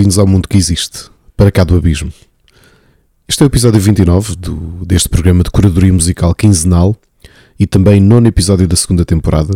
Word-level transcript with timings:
Bem-vindos 0.00 0.18
ao 0.18 0.26
mundo 0.26 0.48
que 0.48 0.56
existe, 0.56 1.10
para 1.36 1.52
cá 1.52 1.62
do 1.62 1.76
abismo. 1.76 2.10
Este 3.28 3.42
é 3.42 3.44
o 3.44 3.48
episódio 3.48 3.78
29 3.78 4.34
do, 4.34 4.56
deste 4.86 5.10
programa 5.10 5.42
de 5.42 5.50
curadoria 5.50 5.92
musical 5.92 6.34
quinzenal 6.34 6.96
e 7.58 7.66
também 7.66 8.00
nono 8.00 8.26
episódio 8.26 8.66
da 8.66 8.74
segunda 8.76 9.04
temporada, 9.04 9.52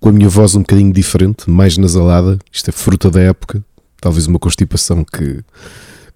com 0.00 0.08
a 0.08 0.12
minha 0.12 0.26
voz 0.30 0.54
um 0.54 0.60
bocadinho 0.60 0.90
diferente, 0.90 1.50
mais 1.50 1.76
nasalada. 1.76 2.38
Isto 2.50 2.70
é 2.70 2.72
fruta 2.72 3.10
da 3.10 3.20
época, 3.20 3.62
talvez 4.00 4.26
uma 4.26 4.38
constipação 4.38 5.04
que, 5.04 5.44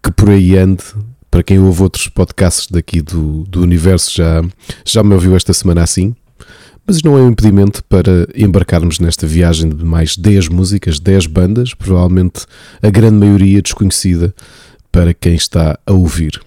que 0.03 0.11
por 0.13 0.31
aí 0.31 0.57
ande. 0.57 0.85
Para 1.31 1.43
quem 1.43 1.59
ouve 1.59 1.83
outros 1.83 2.09
podcasts 2.09 2.69
daqui 2.71 3.03
do, 3.03 3.45
do 3.45 3.61
universo 3.61 4.17
já, 4.17 4.43
já 4.83 5.03
me 5.03 5.13
ouviu 5.13 5.37
esta 5.37 5.53
semana 5.53 5.83
assim 5.83 6.17
mas 6.87 7.03
não 7.03 7.17
é 7.17 7.23
um 7.23 7.31
impedimento 7.31 7.83
para 7.85 8.27
embarcarmos 8.35 8.99
nesta 8.99 9.27
viagem 9.27 9.71
de 9.71 9.85
mais 9.85 10.17
10 10.17 10.49
músicas, 10.49 10.99
10 10.99 11.27
bandas, 11.27 11.75
provavelmente 11.75 12.47
a 12.83 12.91
grande 12.91 13.17
maioria 13.17 13.63
desconhecida 13.63 14.35
para 14.91 15.15
quem 15.15 15.35
está 15.35 15.79
a 15.87 15.93
ouvir. 15.93 16.41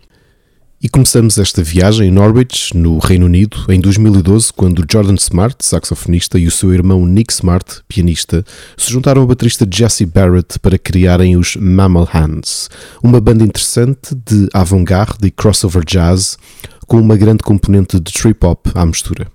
E 0.81 0.89
começamos 0.89 1.39
esta 1.39 1.63
viagem 1.63 2.09
em 2.09 2.11
Norwich, 2.11 2.77
no 2.77 2.99
Reino 2.99 3.25
Unido, 3.25 3.65
em 3.69 3.79
2012, 3.79 4.53
quando 4.53 4.85
Jordan 4.87 5.15
Smart, 5.15 5.55
saxofonista, 5.61 6.37
e 6.37 6.45
o 6.45 6.51
seu 6.51 6.71
irmão 6.71 7.07
Nick 7.07 7.33
Smart, 7.33 7.81
pianista, 7.87 8.45
se 8.77 8.91
juntaram 8.91 9.21
ao 9.21 9.27
baterista 9.27 9.65
Jesse 9.67 10.05
Barrett 10.05 10.59
para 10.59 10.77
criarem 10.77 11.37
os 11.37 11.55
Mammal 11.55 12.07
Hands, 12.11 12.69
uma 13.01 13.19
banda 13.19 13.43
interessante 13.43 14.13
de 14.13 14.47
avant-garde 14.53 15.27
e 15.27 15.31
crossover 15.31 15.83
jazz, 15.83 16.37
com 16.85 16.99
uma 16.99 17.17
grande 17.17 17.41
componente 17.41 17.99
de 17.99 18.11
trip-hop 18.13 18.67
à 18.75 18.85
mistura. 18.85 19.34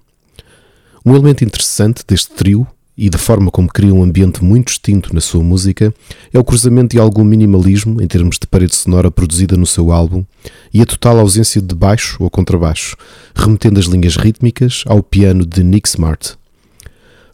Um 1.04 1.14
elemento 1.14 1.42
interessante 1.42 2.04
deste 2.06 2.30
trio 2.32 2.66
e 2.94 3.08
da 3.08 3.16
forma 3.16 3.50
como 3.50 3.68
cria 3.68 3.94
um 3.94 4.02
ambiente 4.02 4.44
muito 4.44 4.68
distinto 4.68 5.14
na 5.14 5.20
sua 5.22 5.42
música 5.42 5.94
é 6.30 6.38
o 6.38 6.44
cruzamento 6.44 6.94
de 6.94 7.00
algum 7.00 7.24
minimalismo 7.24 8.02
em 8.02 8.06
termos 8.06 8.38
de 8.38 8.46
parede 8.46 8.76
sonora 8.76 9.10
produzida 9.10 9.56
no 9.56 9.64
seu 9.64 9.92
álbum 9.92 10.22
e 10.74 10.82
a 10.82 10.84
total 10.84 11.18
ausência 11.18 11.62
de 11.62 11.74
baixo 11.74 12.18
ou 12.22 12.28
contrabaixo, 12.28 12.98
remetendo 13.34 13.80
as 13.80 13.86
linhas 13.86 14.16
rítmicas 14.16 14.84
ao 14.86 15.02
piano 15.02 15.46
de 15.46 15.64
Nick 15.64 15.88
Smart. 15.88 16.36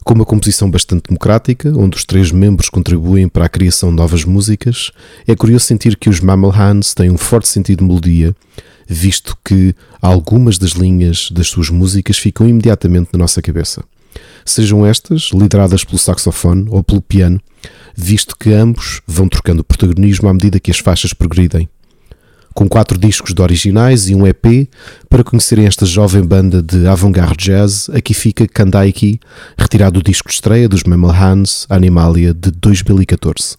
Com 0.05 0.13
uma 0.13 0.23
composição 0.23 0.71
bastante 0.71 1.09
democrática, 1.09 1.69
onde 1.75 1.97
os 1.97 2.05
três 2.05 2.31
membros 2.31 2.69
contribuem 2.69 3.27
para 3.27 3.43
a 3.43 3.49
criação 3.49 3.89
de 3.89 3.97
novas 3.97 4.23
músicas, 4.23 4.91
é 5.27 5.35
curioso 5.35 5.65
sentir 5.65 5.97
que 5.97 6.09
os 6.09 6.21
Mammal 6.21 6.51
Hands 6.51 6.93
têm 6.93 7.11
um 7.11 7.17
forte 7.17 7.49
sentido 7.49 7.79
de 7.79 7.83
melodia 7.83 8.33
visto 8.87 9.37
que 9.43 9.75
algumas 10.01 10.57
das 10.57 10.71
linhas 10.71 11.29
das 11.31 11.47
suas 11.47 11.69
músicas 11.69 12.17
ficam 12.17 12.47
imediatamente 12.47 13.09
na 13.13 13.19
nossa 13.19 13.41
cabeça. 13.41 13.83
Sejam 14.45 14.85
estas 14.85 15.29
lideradas 15.33 15.83
pelo 15.83 15.99
saxofone 15.99 16.67
ou 16.69 16.83
pelo 16.83 17.01
piano, 17.01 17.39
visto 17.95 18.35
que 18.37 18.53
ambos 18.53 19.01
vão 19.05 19.27
trocando 19.27 19.63
protagonismo 19.63 20.29
à 20.29 20.33
medida 20.33 20.59
que 20.59 20.71
as 20.71 20.79
faixas 20.79 21.13
progridem. 21.13 21.69
Com 22.53 22.67
quatro 22.67 22.97
discos 22.97 23.35
de 23.35 23.41
originais 23.41 24.09
e 24.09 24.15
um 24.15 24.25
EP, 24.25 24.67
para 25.07 25.23
conhecerem 25.23 25.67
esta 25.67 25.85
jovem 25.85 26.23
banda 26.23 26.63
de 26.63 26.87
avant-garde 26.87 27.45
jazz, 27.45 27.87
aqui 27.89 28.15
fica 28.15 28.47
Kandaiki, 28.47 29.19
retirado 29.55 29.99
do 29.99 30.03
disco 30.03 30.27
de 30.27 30.33
estreia 30.33 30.67
dos 30.67 30.83
Mammal 30.83 31.11
Hands, 31.11 31.67
Animalia, 31.69 32.33
de 32.33 32.49
2014. 32.49 33.57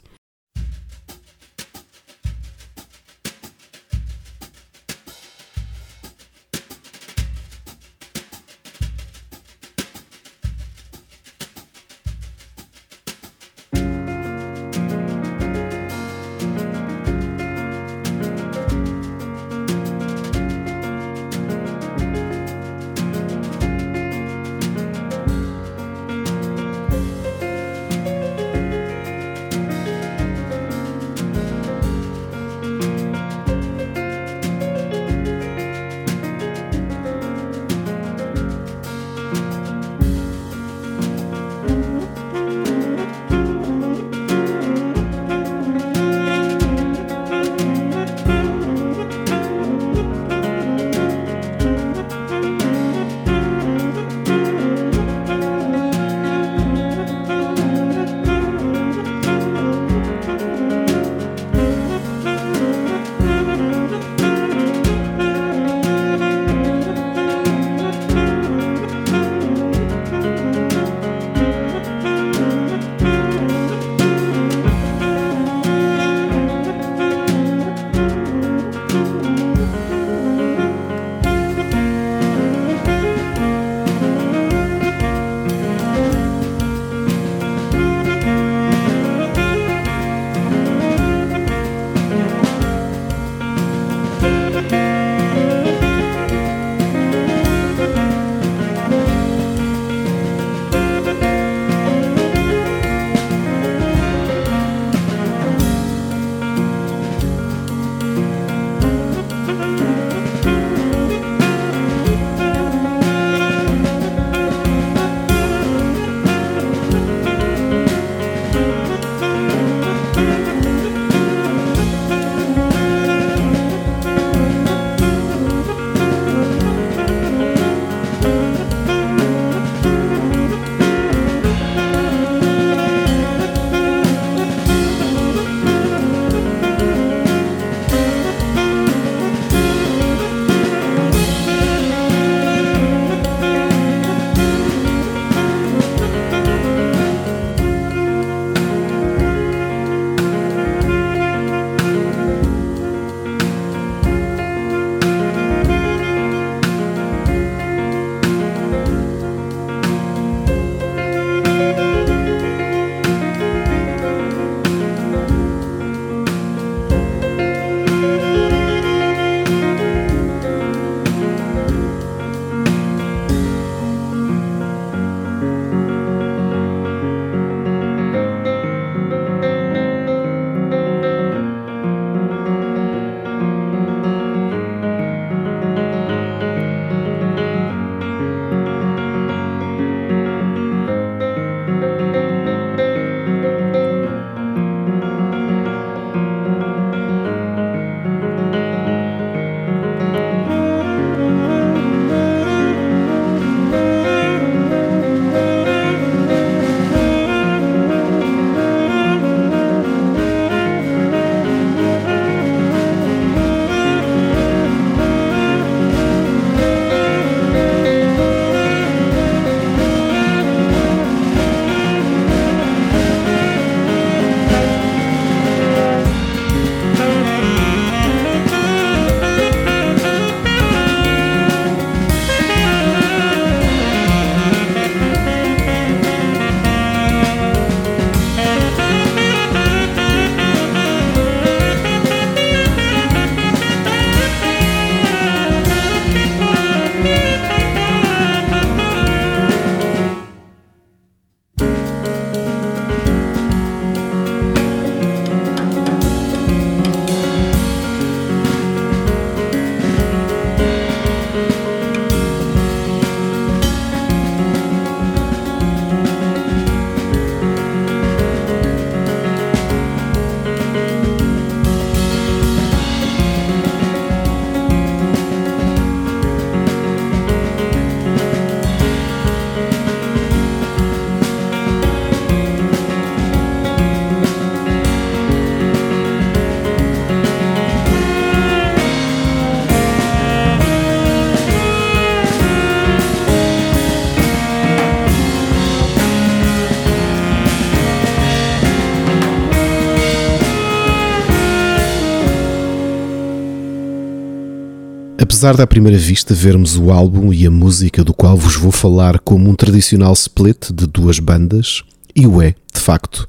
Apesar 305.38 305.56
da 305.56 305.68
primeira 305.68 305.96
vista 305.96 306.34
vermos 306.34 306.76
o 306.76 306.90
álbum 306.90 307.32
e 307.32 307.46
a 307.46 307.50
música 307.50 308.02
do 308.02 308.12
qual 308.12 308.36
vos 308.36 308.56
vou 308.56 308.72
falar 308.72 309.20
como 309.20 309.48
um 309.48 309.54
tradicional 309.54 310.12
split 310.12 310.72
de 310.72 310.84
duas 310.84 311.20
bandas, 311.20 311.84
e 312.12 312.26
o 312.26 312.42
é, 312.42 312.56
de 312.74 312.80
facto. 312.80 313.24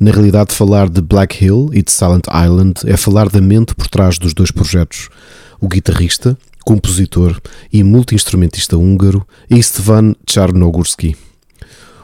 Na 0.00 0.10
realidade, 0.10 0.54
falar 0.54 0.88
de 0.88 1.02
Black 1.02 1.44
Hill 1.44 1.68
e 1.74 1.82
de 1.82 1.92
Silent 1.92 2.24
Island 2.28 2.80
é 2.86 2.96
falar 2.96 3.28
da 3.28 3.42
mente 3.42 3.74
por 3.74 3.88
trás 3.88 4.18
dos 4.18 4.32
dois 4.32 4.50
projetos. 4.50 5.10
O 5.60 5.68
guitarrista, 5.68 6.34
compositor 6.64 7.38
e 7.70 7.84
multi-instrumentista 7.84 8.78
húngaro 8.78 9.26
Istvan 9.50 10.14
Charnogurski. 10.26 11.14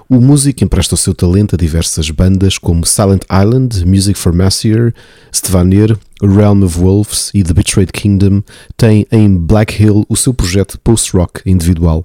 O 0.08 0.20
músico 0.20 0.62
empresta 0.62 0.94
o 0.94 0.98
seu 0.98 1.12
talento 1.12 1.56
a 1.56 1.58
diversas 1.58 2.08
bandas 2.10 2.58
como 2.58 2.86
Silent 2.86 3.24
Island, 3.24 3.84
Music 3.84 4.16
for 4.16 4.32
Messier, 4.32 4.94
Stvanger, 5.32 5.98
Realm 6.22 6.62
of 6.62 6.78
Wolves 6.78 7.32
e 7.34 7.42
The 7.42 7.52
Betrayed 7.52 7.90
Kingdom, 7.92 8.40
tem 8.76 9.04
em 9.10 9.36
Black 9.36 9.82
Hill 9.82 10.06
o 10.08 10.16
seu 10.16 10.32
projeto 10.32 10.78
post-rock 10.78 11.40
individual. 11.44 12.04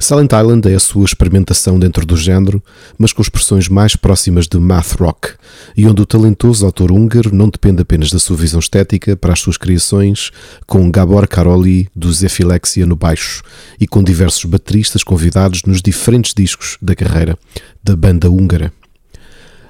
Silent 0.00 0.30
Island 0.32 0.70
é 0.70 0.76
a 0.76 0.80
sua 0.80 1.04
experimentação 1.04 1.76
dentro 1.76 2.06
do 2.06 2.16
género, 2.16 2.62
mas 2.96 3.12
com 3.12 3.20
expressões 3.20 3.68
mais 3.68 3.96
próximas 3.96 4.46
de 4.46 4.56
math 4.56 4.92
rock, 4.92 5.30
e 5.76 5.88
onde 5.88 6.00
o 6.00 6.06
talentoso 6.06 6.64
autor 6.64 6.92
húngaro 6.92 7.34
não 7.34 7.48
depende 7.48 7.82
apenas 7.82 8.12
da 8.12 8.18
sua 8.20 8.36
visão 8.36 8.60
estética 8.60 9.16
para 9.16 9.32
as 9.32 9.40
suas 9.40 9.56
criações, 9.56 10.30
com 10.68 10.88
Gabor 10.88 11.26
Karoli 11.26 11.88
do 11.96 12.12
Zefilexia 12.12 12.86
no 12.86 12.94
baixo 12.94 13.42
e 13.80 13.88
com 13.88 14.02
diversos 14.02 14.44
bateristas 14.44 15.02
convidados 15.02 15.62
nos 15.64 15.82
diferentes 15.82 16.32
discos 16.32 16.78
da 16.80 16.94
carreira 16.94 17.36
da 17.82 17.96
banda 17.96 18.30
húngara. 18.30 18.72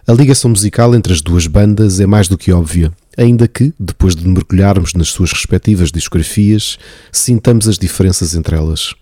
A 0.07 0.13
ligação 0.13 0.51
musical 0.51 0.95
entre 0.95 1.13
as 1.13 1.23
duas 1.23 1.47
bandas 1.47 2.01
é 2.01 2.07
mais 2.07 2.29
do 2.29 2.37
que 2.37 2.53
óbvia, 2.53 2.93
ainda 3.17 3.49
que, 3.49 3.73
depois 3.81 4.15
de 4.15 4.29
mergulharmos 4.29 4.93
nas 4.93 5.09
suas 5.09 5.33
respectivas 5.33 5.91
discografias, 5.91 6.79
sintamos 7.11 7.67
as 7.67 7.79
diferenças 7.79 8.35
entre 8.35 8.55
elas. 8.55 8.95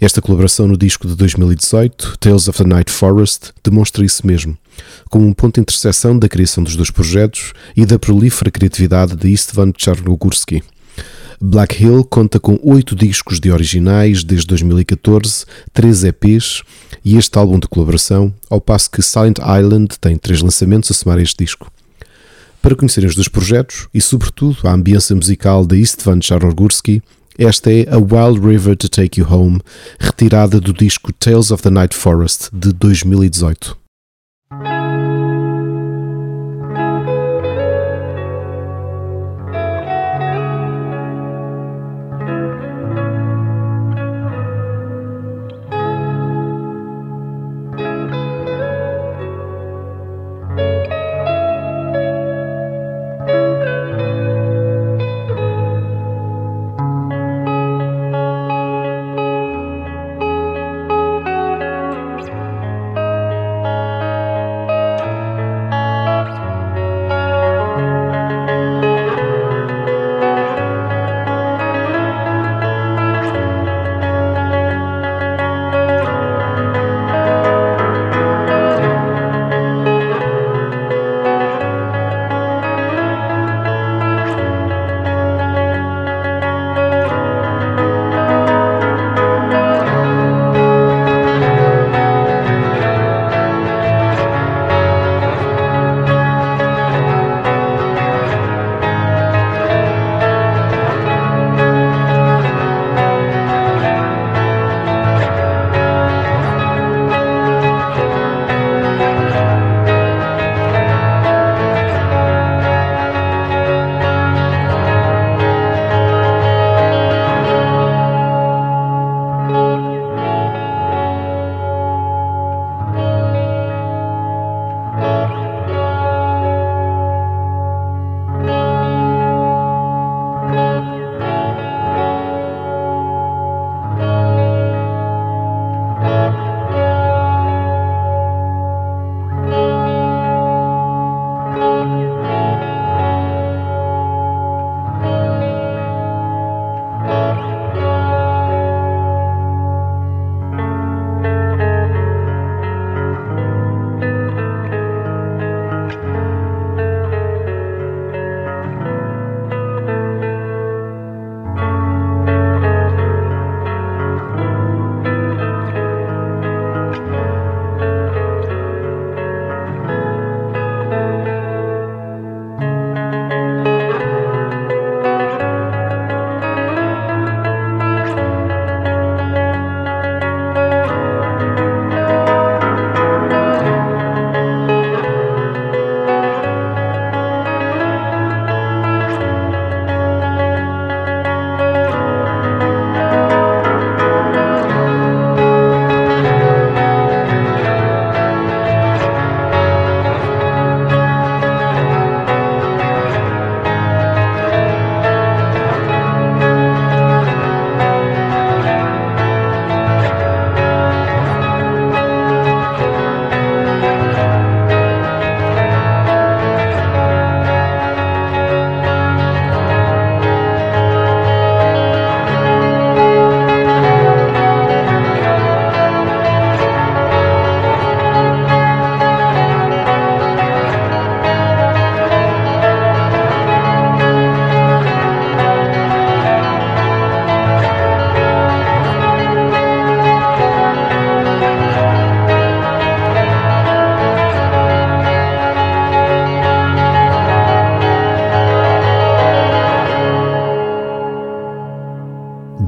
Esta 0.00 0.20
colaboração 0.20 0.66
no 0.66 0.76
disco 0.76 1.06
de 1.06 1.14
2018, 1.14 2.18
Tales 2.18 2.48
of 2.48 2.58
the 2.58 2.68
Night 2.68 2.90
Forest, 2.90 3.52
demonstra 3.62 4.04
isso 4.04 4.26
mesmo, 4.26 4.56
como 5.08 5.26
um 5.26 5.32
ponto 5.32 5.54
de 5.54 5.60
interseção 5.60 6.18
da 6.18 6.28
criação 6.28 6.64
dos 6.64 6.74
dois 6.74 6.90
projetos 6.90 7.52
e 7.76 7.86
da 7.86 7.98
prolífera 7.98 8.50
criatividade 8.50 9.14
de 9.14 9.28
Istvan 9.28 9.72
Charnogurski. 9.76 10.62
Black 11.40 11.82
Hill 11.82 12.04
conta 12.04 12.40
com 12.40 12.58
oito 12.62 12.96
discos 12.96 13.38
de 13.38 13.50
originais 13.50 14.24
desde 14.24 14.46
2014, 14.46 15.44
três 15.72 16.02
EPs 16.02 16.62
e 17.04 17.16
este 17.16 17.38
álbum 17.38 17.58
de 17.58 17.68
colaboração, 17.68 18.32
ao 18.48 18.60
passo 18.60 18.90
que 18.90 19.02
Silent 19.02 19.38
Island 19.38 19.98
tem 20.00 20.16
três 20.16 20.40
lançamentos 20.40 20.90
a 20.90 20.94
somar 20.94 21.18
este 21.18 21.44
disco. 21.44 21.70
Para 22.62 22.74
conhecerem 22.74 23.08
os 23.08 23.14
dois 23.14 23.28
projetos 23.28 23.88
e, 23.92 24.00
sobretudo, 24.00 24.56
a 24.64 24.72
ambiência 24.72 25.14
musical 25.14 25.66
de 25.66 25.76
Istvan 25.76 26.20
Charnogurski, 26.22 27.02
esta 27.38 27.72
é 27.72 27.86
A 27.90 27.98
Wild 27.98 28.40
River 28.44 28.76
to 28.76 28.88
Take 28.88 29.20
You 29.20 29.28
Home, 29.30 29.60
retirada 29.98 30.60
do 30.60 30.72
disco 30.72 31.12
Tales 31.12 31.50
of 31.50 31.62
the 31.62 31.70
Night 31.70 31.94
Forest 31.94 32.50
de 32.52 32.72
2018. 32.72 33.76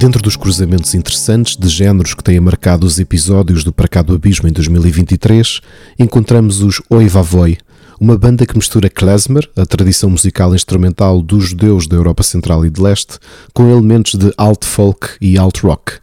Dentro 0.07 0.21
dos 0.21 0.37
cruzamentos 0.37 0.95
interessantes 0.95 1.57
de 1.57 1.67
géneros 1.67 2.13
que 2.13 2.23
têm 2.23 2.39
marcado 2.39 2.87
os 2.87 2.97
episódios 2.97 3.65
do 3.65 3.73
Para 3.73 3.89
Cá 3.89 4.01
do 4.01 4.15
Abismo 4.15 4.47
em 4.47 4.53
2023, 4.53 5.59
encontramos 5.99 6.61
os 6.61 6.81
Oi 6.89 7.09
Vavoi, 7.09 7.57
uma 7.99 8.17
banda 8.17 8.45
que 8.45 8.55
mistura 8.55 8.89
klezmer, 8.89 9.49
a 9.53 9.65
tradição 9.65 10.09
musical 10.09 10.55
instrumental 10.55 11.21
dos 11.21 11.49
judeus 11.49 11.87
da 11.87 11.97
Europa 11.97 12.23
Central 12.23 12.65
e 12.65 12.69
de 12.69 12.81
Leste, 12.81 13.19
com 13.53 13.69
elementos 13.69 14.15
de 14.15 14.33
alt 14.37 14.63
folk 14.63 15.09
e 15.19 15.37
alt 15.37 15.59
rock. 15.59 15.95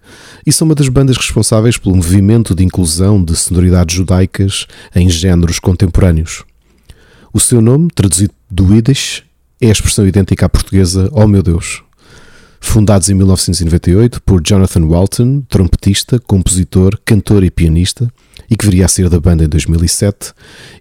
E 0.46 0.52
são 0.52 0.68
uma 0.68 0.74
das 0.74 0.90
bandas 0.90 1.16
responsáveis 1.16 1.78
pelo 1.78 1.96
movimento 1.96 2.54
de 2.54 2.62
inclusão 2.62 3.24
de 3.24 3.34
sonoridades 3.34 3.96
judaicas 3.96 4.66
em 4.94 5.08
géneros 5.08 5.58
contemporâneos. 5.58 6.44
O 7.32 7.40
seu 7.40 7.62
nome, 7.62 7.88
traduzido 7.94 8.34
do 8.50 8.70
Yiddish, 8.74 9.22
é 9.62 9.68
a 9.68 9.72
expressão 9.72 10.06
idêntica 10.06 10.44
à 10.44 10.48
portuguesa 10.50 11.08
Oh 11.10 11.26
meu 11.26 11.42
Deus. 11.42 11.83
Fundados 12.64 13.08
em 13.08 13.14
1998 13.14 14.20
por 14.22 14.42
Jonathan 14.42 14.84
Walton, 14.84 15.42
trompetista, 15.42 16.18
compositor, 16.18 16.98
cantor 17.04 17.44
e 17.44 17.50
pianista, 17.50 18.12
e 18.50 18.56
que 18.56 18.64
viria 18.64 18.84
a 18.84 18.88
ser 18.88 19.08
da 19.08 19.20
banda 19.20 19.44
em 19.44 19.48
2007, 19.48 20.32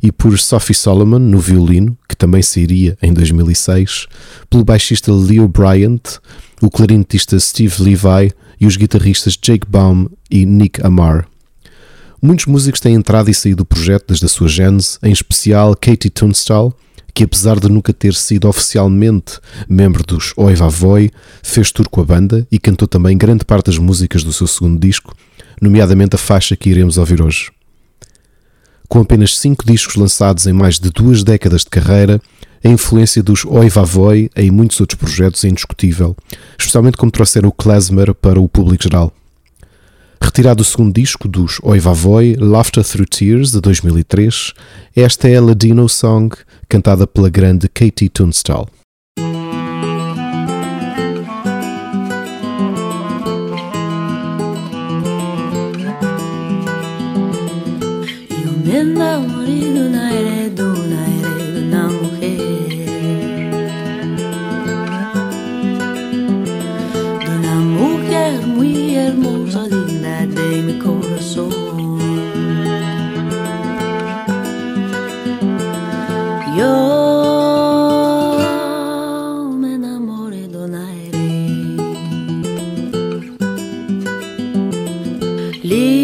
e 0.02 0.12
por 0.12 0.40
Sophie 0.40 0.74
Solomon 0.74 1.20
no 1.20 1.38
violino, 1.38 1.96
que 2.10 2.16
também 2.16 2.42
sairia 2.42 2.98
em 3.00 3.13
2006, 3.13 4.08
pelo 4.50 4.66
baixista 4.66 5.13
Leo 5.13 5.48
Bryant, 5.48 6.20
o 6.60 6.72
clarinetista 6.72 7.40
Steve 7.40 7.84
Levi 7.84 8.34
e 8.60 8.66
os 8.66 8.75
guitarristas 8.75 9.38
Jake 9.40 9.68
Baum 9.70 10.08
e 10.32 10.48
Nick 10.48 10.84
Amar. 10.84 11.28
Muitos 12.20 12.48
músicos 12.48 12.80
têm 12.80 12.96
entrado 12.96 13.30
e 13.30 13.36
saído 13.36 13.58
do 13.58 13.66
projeto 13.66 14.06
desde 14.08 14.25
a 14.25 14.30
sua 14.30 14.48
gênese, 14.48 14.98
em 15.04 15.12
especial 15.12 15.75
Katie 15.75 16.10
Tunstall, 16.10 16.75
que 17.13 17.24
apesar 17.24 17.60
de 17.60 17.70
nunca 17.70 17.93
ter 17.93 18.13
sido 18.13 18.48
oficialmente 18.48 19.39
membro 19.70 20.03
dos 20.03 20.34
Oi 20.36 20.55
Vavoi, 20.55 21.12
fez 21.43 21.72
tour 21.72 21.88
com 21.88 22.01
a 22.01 22.05
banda 22.05 22.48
e 22.51 22.58
cantou 22.58 22.88
também 22.88 23.17
grande 23.17 23.46
parte 23.46 23.67
das 23.67 23.77
músicas 23.77 24.24
do 24.24 24.34
seu 24.34 24.48
segundo 24.48 24.79
disco, 24.79 25.15
nomeadamente 25.62 26.15
a 26.15 26.20
faixa 26.20 26.55
que 26.55 26.70
iremos 26.70 26.98
ouvir 26.98 27.22
hoje. 27.22 27.51
Com 28.89 29.00
apenas 29.00 29.38
cinco 29.38 29.65
discos 29.65 29.96
lançados 29.96 30.48
em 30.48 30.53
mais 30.53 30.79
de 30.79 30.89
duas 30.89 31.24
décadas 31.24 31.62
de 31.62 31.70
carreira, 31.70 32.22
a 32.63 32.70
influência 32.70 33.22
dos 33.22 33.46
Oi 33.46 33.70
Vavoi 33.70 34.29
em 34.36 34.50
muitos 34.50 34.79
outros 34.79 35.00
projetos 35.00 35.43
é 35.43 35.50
indiscutível, 35.50 36.15
especialmente 36.58 36.98
como 36.98 37.12
trouxeram 37.12 37.50
o 37.50 37.51
klezmer 37.51 38.13
para 38.15 38.39
o 38.39 38.50
público 38.50 38.84
geral. 38.84 39.13
Retirado 40.22 40.58
do 40.58 40.63
segundo 40.63 40.93
disco 40.93 41.27
dos 41.27 41.60
Oi 41.62 41.79
Vavoi, 41.79 42.36
Laughter 42.39 42.84
Through 42.84 43.10
Tears, 43.10 43.51
de 43.51 43.60
2003, 43.60 44.53
esta 44.96 45.27
é 45.27 45.36
a 45.36 45.41
Ladino 45.41 45.89
Song, 45.89 46.34
cantada 46.74 47.06
pela 47.06 47.30
grande 47.30 47.70
Katie 47.70 48.10
Tunstall. 48.10 48.68
Les 85.63 86.03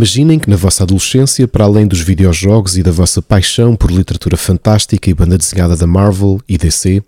Imaginem 0.00 0.38
que 0.38 0.48
na 0.48 0.56
vossa 0.56 0.82
adolescência, 0.82 1.46
para 1.46 1.66
além 1.66 1.86
dos 1.86 2.00
videojogos 2.00 2.78
e 2.78 2.82
da 2.82 2.90
vossa 2.90 3.20
paixão 3.20 3.76
por 3.76 3.90
literatura 3.90 4.34
fantástica 4.34 5.10
e 5.10 5.12
banda 5.12 5.36
desenhada 5.36 5.76
da 5.76 5.86
Marvel 5.86 6.40
e 6.48 6.56
DC, 6.56 7.02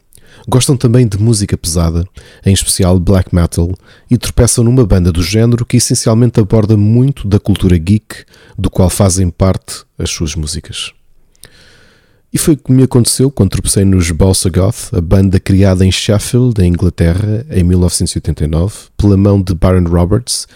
gostam 0.47 0.77
também 0.77 1.09
de 1.09 1.17
música 1.17 1.57
pesada, 1.57 2.07
em 2.45 2.53
especial 2.53 3.01
black 3.01 3.35
metal, 3.35 3.75
e 4.11 4.19
tropeçam 4.19 4.63
numa 4.63 4.85
banda 4.85 5.11
do 5.11 5.23
género 5.23 5.65
que 5.65 5.79
essencialmente 5.79 6.39
aborda 6.39 6.77
muito 6.77 7.27
da 7.27 7.41
cultura 7.41 7.79
geek, 7.79 8.27
do 8.59 8.69
qual 8.69 8.91
fazem 8.91 9.31
parte 9.31 9.87
as 9.99 10.11
suas 10.11 10.35
músicas. 10.35 10.93
E 12.31 12.37
foi 12.37 12.53
o 12.53 12.57
que 12.59 12.73
me 12.73 12.83
aconteceu 12.83 13.31
quando 13.31 13.53
tropecei 13.53 13.87
nos 13.87 14.11
Balsa 14.11 14.51
Goth, 14.51 14.93
a 14.93 15.01
banda 15.01 15.41
criada 15.41 15.87
em 15.87 15.91
Sheffield, 15.91 16.61
em 16.61 16.69
Inglaterra, 16.69 17.47
em 17.51 17.65
1989, 17.65 18.75
pela 18.99 19.17
mão 19.17 19.41
de 19.41 19.55
Byron 19.55 19.89
Roberts, 19.89 20.47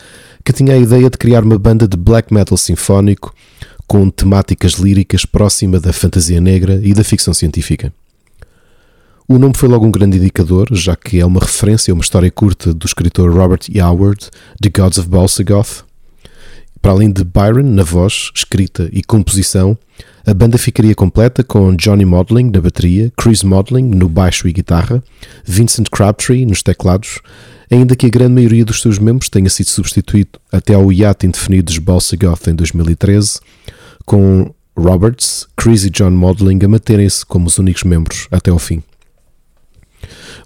que 0.47 0.53
tinha 0.53 0.75
a 0.75 0.79
ideia 0.79 1.11
de 1.11 1.19
criar 1.19 1.43
uma 1.43 1.59
banda 1.59 1.89
de 1.89 1.97
black 1.97 2.33
metal 2.33 2.57
sinfónico 2.57 3.35
com 3.85 4.09
temáticas 4.09 4.75
líricas 4.75 5.27
próxima 5.27 5.81
da 5.81 5.93
fantasia 5.93 6.41
negra 6.41 6.81
e 6.85 6.95
da 6.95 7.03
ficção 7.03 7.35
científica. 7.35 7.93
O 9.27 9.41
nome 9.41 9.55
foi 9.57 9.69
logo 9.69 9.85
um 9.85 9.91
grande 9.91 10.19
indicador, 10.19 10.69
já 10.71 10.95
que 10.95 11.19
é 11.19 11.27
uma 11.27 11.41
referência 11.41 11.91
a 11.91 11.95
uma 11.95 12.01
história 12.01 12.31
curta 12.31 12.73
do 12.73 12.87
escritor 12.87 13.35
Robert 13.35 13.63
E. 13.69 13.81
Howard, 13.81 14.31
The 14.63 14.71
Gods 14.71 14.99
of 14.99 15.09
Balsagoth. 15.09 15.85
Para 16.81 16.93
além 16.93 17.11
de 17.11 17.25
Byron 17.25 17.65
na 17.65 17.83
voz, 17.83 18.31
escrita 18.33 18.89
e 18.93 19.03
composição, 19.03 19.77
a 20.25 20.33
banda 20.33 20.59
ficaria 20.59 20.95
completa 20.95 21.43
com 21.43 21.75
Johnny 21.75 22.05
Modling 22.05 22.53
na 22.53 22.61
bateria, 22.61 23.13
Chris 23.17 23.43
Modling 23.43 23.87
no 23.89 24.09
baixo 24.09 24.47
e 24.47 24.53
guitarra, 24.53 25.03
Vincent 25.45 25.89
Crabtree 25.91 26.47
nos 26.47 26.63
teclados, 26.63 27.19
ainda 27.71 27.97
que 27.97 28.07
a 28.07 28.11
grande 28.11 28.35
maioria 28.35 28.65
dos 28.65 28.81
seus 28.81 28.99
membros 28.99 29.29
tenha 29.29 29.49
sido 29.49 29.69
substituído 29.69 30.39
até 30.51 30.75
ao 30.75 30.93
hiato 30.93 31.27
indefinido 31.27 31.65
dos 31.65 31.79
Balsagoth 31.79 32.47
em 32.49 32.55
2013, 32.55 33.41
com 34.05 34.53
Roberts, 34.77 35.47
Chris 35.57 35.85
e 35.85 35.91
John 35.91 36.11
Modling 36.11 36.59
a 36.65 36.69
manterem-se 36.69 37.25
como 37.25 37.47
os 37.47 37.59
únicos 37.59 37.85
membros 37.85 38.29
até 38.31 38.51
ao 38.51 38.59
fim. 38.59 38.83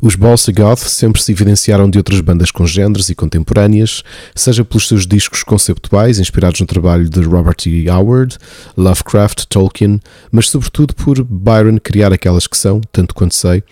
Os 0.03 0.15
Balsa 0.15 0.53
Goth 0.53 0.81
sempre 0.81 1.23
se 1.23 1.33
evidenciaram 1.33 1.89
de 1.89 1.99
outras 1.99 2.21
bandas 2.21 2.51
congêneres 2.51 3.09
e 3.09 3.15
contemporâneas, 3.15 4.03
seja 4.35 4.65
pelos 4.65 4.89
seus 4.89 5.07
discos 5.07 5.43
conceptuais 5.43 6.19
inspirados 6.19 6.61
no 6.61 6.67
trabalho 6.67 7.09
de 7.09 7.21
Robert 7.21 7.57
E. 7.67 7.89
Howard, 7.89 8.37
Lovecraft, 8.77 9.45
Tolkien, 9.47 10.01
mas 10.31 10.49
sobretudo 10.49 10.95
por 10.95 11.23
Byron 11.23 11.79
criar 11.83 12.13
aquelas 12.13 12.47
que 12.47 12.57
são, 12.57 12.81
tanto 12.93 13.15
quanto 13.15 13.35
sei, 13.35 13.63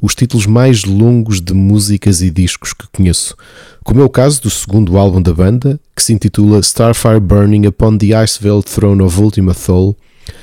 os 0.00 0.14
títulos 0.14 0.46
mais 0.46 0.84
longos 0.84 1.40
de 1.40 1.54
músicas 1.54 2.20
e 2.20 2.30
discos 2.30 2.72
que 2.72 2.86
conheço, 2.92 3.36
como 3.84 4.00
é 4.00 4.04
o 4.04 4.10
caso 4.10 4.42
do 4.42 4.50
segundo 4.50 4.98
álbum 4.98 5.22
da 5.22 5.32
banda, 5.32 5.80
que 5.96 6.02
se 6.02 6.12
intitula 6.12 6.60
Starfire 6.60 7.20
Burning 7.20 7.66
Upon 7.66 7.96
the 7.96 8.14
Iceveiled 8.14 8.64
Throne 8.64 9.02
of 9.02 9.20
Ultima 9.20 9.54
Thule, 9.54 9.96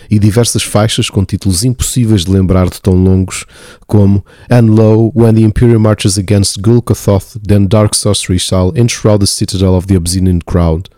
e 0.09 0.19
diversas 0.19 0.63
faixas 0.63 1.09
com 1.09 1.23
títulos 1.25 1.63
impossíveis 1.63 2.25
de 2.25 2.31
lembrar 2.31 2.69
de 2.69 2.81
tão 2.81 2.93
longos 2.93 3.45
como 3.87 4.25
And 4.49 4.73
Lo, 4.73 5.11
When 5.15 5.35
the 5.35 5.41
Imperium 5.41 5.79
Marches 5.79 6.17
Against 6.17 6.59
Gulkathoth, 6.61 7.37
Then 7.45 7.67
Dark 7.67 7.95
Sorcery 7.95 8.39
Shall 8.39 8.73
Enshroud 8.75 9.19
the 9.19 9.25
Citadel 9.25 9.75
of 9.75 9.87
the 9.87 9.97
Obsidian 9.97 10.39
Crowd. 10.45 10.89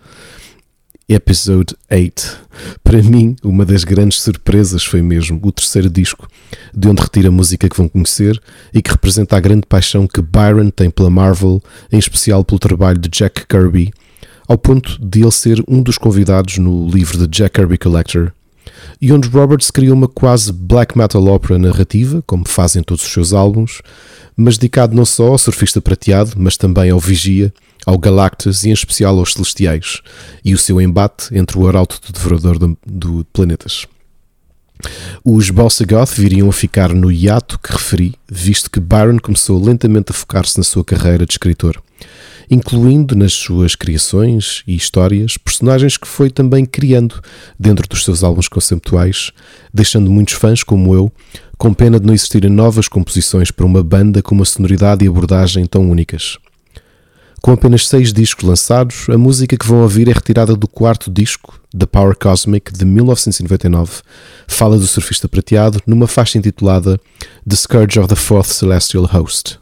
Episode 1.10 1.74
8. 1.90 2.38
Para 2.84 3.02
mim, 3.02 3.38
uma 3.42 3.66
das 3.66 3.86
grandes 3.86 4.20
surpresas 4.20 4.84
foi 4.84 5.02
mesmo 5.02 5.40
o 5.42 5.52
terceiro 5.54 5.90
disco, 5.90 6.28
de 6.74 6.90
onde 6.90 7.02
retira 7.02 7.30
a 7.30 7.32
música 7.32 7.70
que 7.70 7.78
vão 7.78 7.88
conhecer 7.88 8.38
e 8.74 8.82
que 8.82 8.92
representa 8.92 9.38
a 9.38 9.40
grande 9.40 9.66
paixão 9.66 10.06
que 10.06 10.22
Byron 10.22 10.70
tem 10.70 10.90
pela 10.90 11.10
Marvel, 11.10 11.64
em 11.90 11.98
especial 11.98 12.44
pelo 12.44 12.60
trabalho 12.60 13.00
de 13.00 13.08
Jack 13.08 13.48
Kirby, 13.48 13.94
ao 14.50 14.58
ponto 14.58 15.00
de 15.00 15.22
ele 15.22 15.32
ser 15.32 15.64
um 15.66 15.82
dos 15.82 15.98
convidados 15.98 16.58
no 16.58 16.90
livro 16.90 17.18
de 17.18 17.28
Jack 17.28 17.58
Kirby 17.58 17.78
Collector, 17.78 18.34
e 19.02 19.12
onde 19.12 19.28
Roberts 19.30 19.72
criou 19.72 19.96
uma 19.96 20.08
quase 20.08 20.52
black 20.52 20.98
metal 20.98 21.26
ópera 21.26 21.60
narrativa, 21.60 22.24
como 22.26 22.48
fazem 22.48 22.84
todos 22.84 23.04
os 23.06 23.12
seus 23.12 23.34
álbuns, 23.34 23.82
mas 24.36 24.58
dedicado 24.58 24.96
não 24.96 25.06
só 25.06 25.28
ao 25.28 25.38
surfista 25.38 25.82
prateado, 25.82 26.34
mas 26.38 26.58
também 26.58 26.90
ao 26.90 27.00
Vigia, 27.00 27.54
ao 27.86 27.98
Galactus 27.98 28.64
e 28.64 28.70
em 28.70 28.74
especial 28.74 29.18
aos 29.18 29.34
Celestiais, 29.34 30.02
e 30.44 30.54
o 30.54 30.58
seu 30.58 30.82
embate 30.82 31.36
entre 31.38 31.58
o 31.58 31.68
arauto 31.68 32.00
do 32.06 32.14
Devorador 32.14 32.60
de, 32.60 32.78
de 32.86 33.26
Planetas. 33.32 33.86
Os 35.26 35.50
Balsagoth 35.50 36.12
viriam 36.16 36.50
a 36.50 36.54
ficar 36.54 36.94
no 36.94 37.12
hiato 37.12 37.58
que 37.60 37.72
referi, 37.72 38.14
visto 38.30 38.70
que 38.70 38.80
Byron 38.80 39.18
começou 39.20 39.64
lentamente 39.64 40.12
a 40.12 40.14
focar-se 40.14 40.58
na 40.58 40.64
sua 40.64 40.86
carreira 40.86 41.26
de 41.26 41.34
escritor 41.34 41.82
incluindo 42.50 43.16
nas 43.16 43.34
suas 43.34 43.76
criações 43.76 44.64
e 44.68 44.76
histórias 44.76 45.38
personagens 45.38 45.98
que 45.98 46.08
foi 46.08 46.30
também 46.30 46.66
criando 46.66 47.22
dentro 47.60 47.88
dos 47.88 48.04
seus 48.04 48.24
álbuns 48.24 48.48
conceptuais, 48.48 49.32
deixando 49.74 50.10
muitos 50.10 50.36
fãs, 50.36 50.64
como 50.64 50.94
eu, 50.94 51.12
com 51.58 51.74
pena 51.74 52.00
de 52.00 52.06
não 52.06 52.14
existirem 52.14 52.50
novas 52.50 52.88
composições 52.88 53.52
para 53.52 53.66
uma 53.66 53.84
banda 53.84 54.22
com 54.22 54.36
uma 54.36 54.46
sonoridade 54.46 55.04
e 55.04 55.08
abordagem 55.08 55.66
tão 55.66 55.90
únicas. 55.90 56.38
Com 57.42 57.52
apenas 57.52 57.88
seis 57.88 58.12
discos 58.12 58.44
lançados, 58.44 59.08
a 59.10 59.18
música 59.18 59.56
que 59.56 59.66
vão 59.66 59.82
ouvir 59.82 60.10
é 60.10 60.12
retirada 60.12 60.56
do 60.56 60.68
quarto 60.68 61.12
disco, 61.12 61.60
The 61.78 61.86
Power 61.86 62.16
Cosmic, 62.16 62.74
de 62.74 62.84
1999. 62.84 64.02
Fala 64.48 64.78
do 64.78 64.88
surfista 64.88 65.30
prateado 65.30 65.80
numa 65.86 66.08
faixa 66.08 66.38
intitulada 66.38 67.00
The 67.48 67.56
Scourge 67.56 68.00
of 68.00 68.10
the 68.10 68.16
Fourth 68.16 68.48
Celestial 68.48 69.06
Host. 69.06 69.60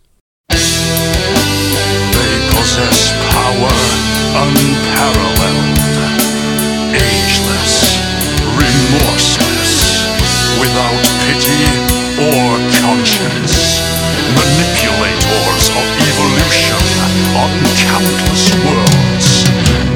On 17.36 17.52
countless 17.76 18.46
worlds, 18.64 19.44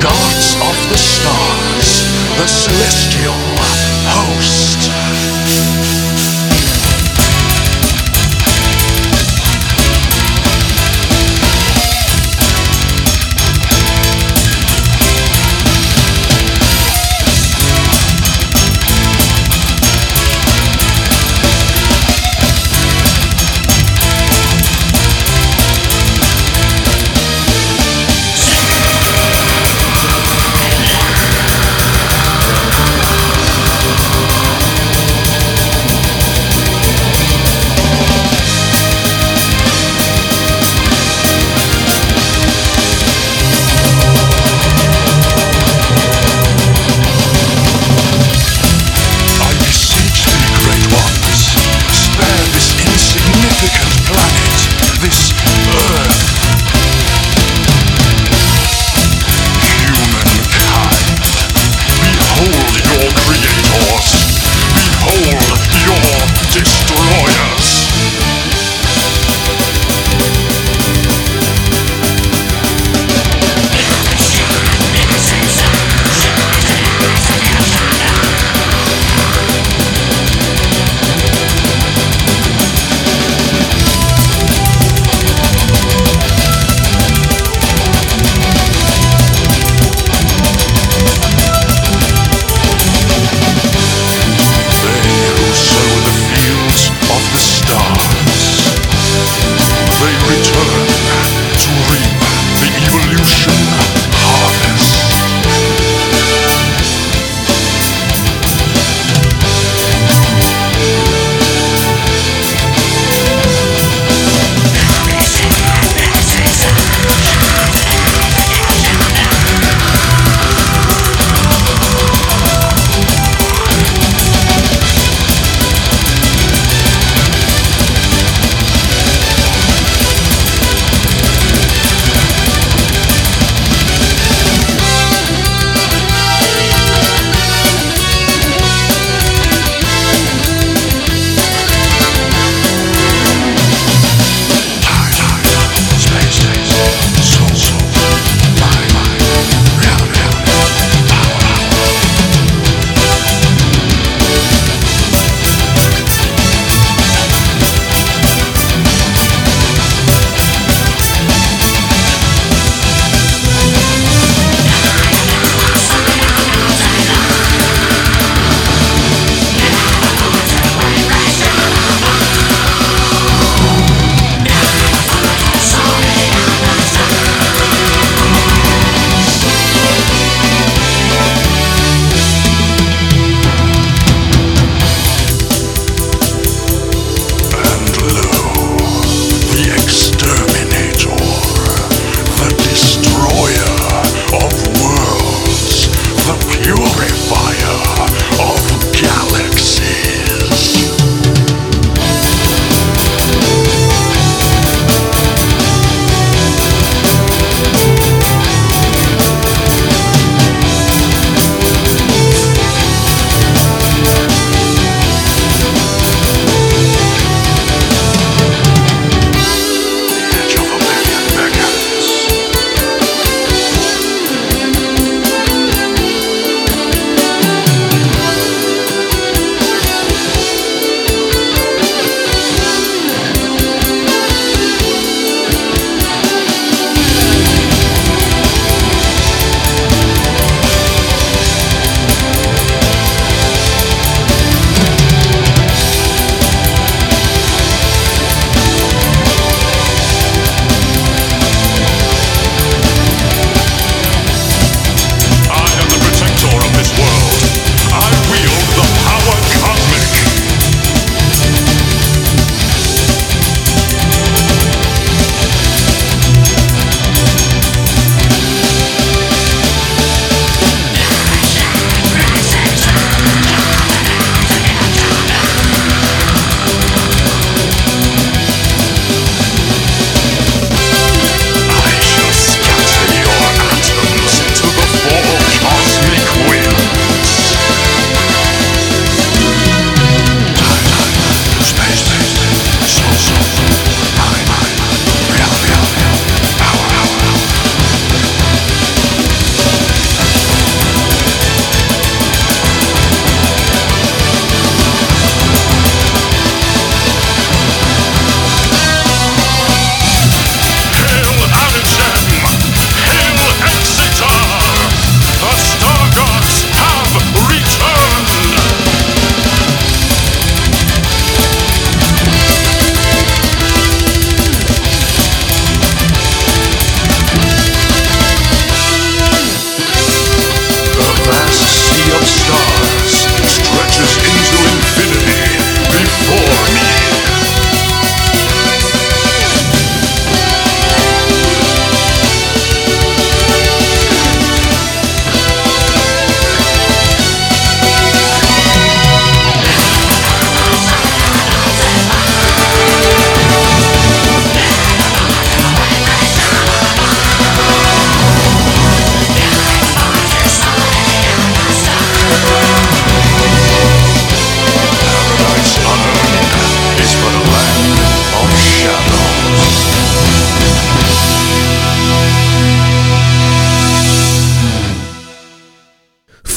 gods 0.03 0.55
of 0.59 0.75
the 0.91 0.97
stars, 0.97 2.03
the 2.37 2.47
celestial 2.47 3.39
host. 4.11 4.98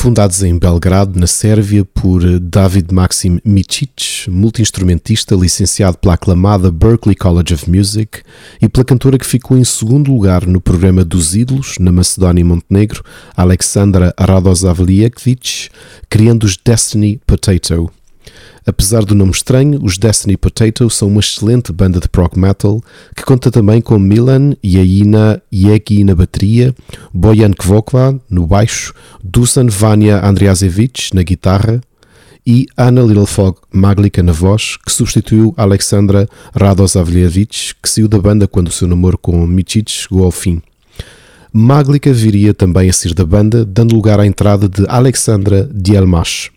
Fundados 0.03 0.43
em 0.43 0.59
Belgrado, 0.59 1.17
na 1.17 1.29
Sérvia, 1.29 1.85
por 1.85 2.41
David 2.41 2.93
Maxim 2.93 3.39
Micic, 3.45 4.29
multi-instrumentista 4.29 5.37
licenciado 5.37 5.97
pela 5.97 6.15
aclamada 6.15 6.73
Berklee 6.73 7.15
College 7.15 7.55
of 7.55 7.71
Music 7.71 8.21
e 8.61 8.69
pela 8.69 8.85
cantora 8.85 9.17
que 9.17 9.25
ficou 9.25 9.57
em 9.57 9.63
segundo 9.63 10.11
lugar 10.11 10.45
no 10.45 10.61
programa 10.61 11.05
dos 11.05 11.37
ídolos, 11.37 11.77
na 11.79 11.93
Macedónia 11.93 12.41
e 12.41 12.45
Montenegro, 12.45 13.05
Alexandra 13.37 14.13
Radosavljevic, 14.19 15.69
criando 16.11 16.43
os 16.43 16.57
Destiny 16.57 17.21
Potato. 17.25 17.89
Apesar 18.65 19.05
do 19.05 19.15
nome 19.15 19.33
estranho, 19.33 19.81
os 19.83 19.99
Destiny 19.99 20.37
Potato 20.37 20.89
são 20.89 21.09
uma 21.09 21.21
excelente 21.21 21.73
banda 21.73 21.99
de 21.99 22.09
prog 22.09 22.39
metal 22.39 22.81
que 23.17 23.25
conta 23.25 23.51
também 23.51 23.81
com 23.81 23.99
Milan 23.99 24.55
Jaina 24.63 25.43
Jeki 25.51 26.05
na 26.05 26.15
bateria, 26.15 26.75
Bojan 27.13 27.53
Kvokva 27.53 28.21
no 28.31 28.47
baixo, 28.47 28.95
Dusan 29.23 29.67
Vanya 29.67 30.25
Andriasevich 30.25 31.13
na 31.13 31.25
guitarra 31.25 31.81
e 32.47 32.67
Anna 32.77 33.03
Littlefog 33.03 33.59
Maglica 33.73 34.23
na 34.23 34.33
voz, 34.33 34.77
que 34.77 34.93
substituiu 34.93 35.53
Alexandra 35.57 36.29
Radosavljevic, 36.55 37.75
que 37.83 37.89
saiu 37.89 38.09
da 38.09 38.19
banda 38.19 38.47
quando 38.47 38.69
o 38.69 38.73
seu 38.73 38.87
namoro 38.87 39.19
com 39.19 39.47
Michic 39.47 39.91
chegou 39.91 40.25
ao 40.25 40.31
fim. 40.31 40.63
Maglica 41.53 42.13
viria 42.13 42.55
também 42.55 42.89
a 42.89 42.93
sair 42.93 43.15
da 43.15 43.27
banda, 43.27 43.65
dando 43.65 43.95
lugar 43.95 44.19
à 44.19 44.27
entrada 44.27 44.69
de 44.69 44.87
Alexandra 44.89 45.69
Dielmash. 45.73 46.51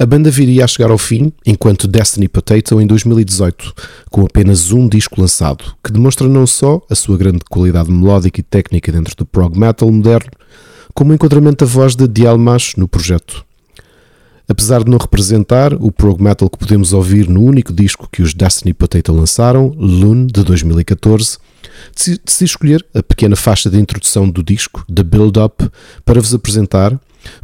A 0.00 0.06
banda 0.06 0.30
viria 0.30 0.64
a 0.64 0.66
chegar 0.66 0.90
ao 0.90 0.96
fim 0.96 1.30
enquanto 1.44 1.86
Destiny 1.86 2.26
Potato 2.26 2.80
em 2.80 2.86
2018, 2.86 3.74
com 4.10 4.22
apenas 4.22 4.72
um 4.72 4.88
disco 4.88 5.20
lançado, 5.20 5.76
que 5.84 5.92
demonstra 5.92 6.26
não 6.26 6.46
só 6.46 6.80
a 6.88 6.94
sua 6.94 7.18
grande 7.18 7.40
qualidade 7.50 7.90
melódica 7.90 8.40
e 8.40 8.42
técnica 8.42 8.90
dentro 8.90 9.14
do 9.14 9.26
prog 9.26 9.58
metal 9.58 9.92
moderno, 9.92 10.30
como 10.94 11.10
o 11.10 11.14
enquadramento 11.14 11.66
da 11.66 11.70
voz 11.70 11.94
de 11.94 12.08
Dialmash 12.08 12.76
no 12.78 12.88
projeto. 12.88 13.44
Apesar 14.48 14.82
de 14.82 14.90
não 14.90 14.96
representar 14.96 15.74
o 15.74 15.92
prog 15.92 16.18
metal 16.22 16.48
que 16.48 16.56
podemos 16.56 16.94
ouvir 16.94 17.28
no 17.28 17.42
único 17.42 17.70
disco 17.70 18.08
que 18.10 18.22
os 18.22 18.32
Destiny 18.32 18.72
Potato 18.72 19.12
lançaram, 19.12 19.68
Lune, 19.76 20.28
de 20.28 20.42
2014, 20.42 21.36
decidi 21.94 22.44
escolher 22.46 22.82
a 22.94 23.02
pequena 23.02 23.36
faixa 23.36 23.68
de 23.68 23.78
introdução 23.78 24.30
do 24.30 24.42
disco, 24.42 24.82
The 24.90 25.02
Build 25.02 25.38
Up, 25.38 25.70
para 26.06 26.22
vos 26.22 26.32
apresentar 26.32 26.98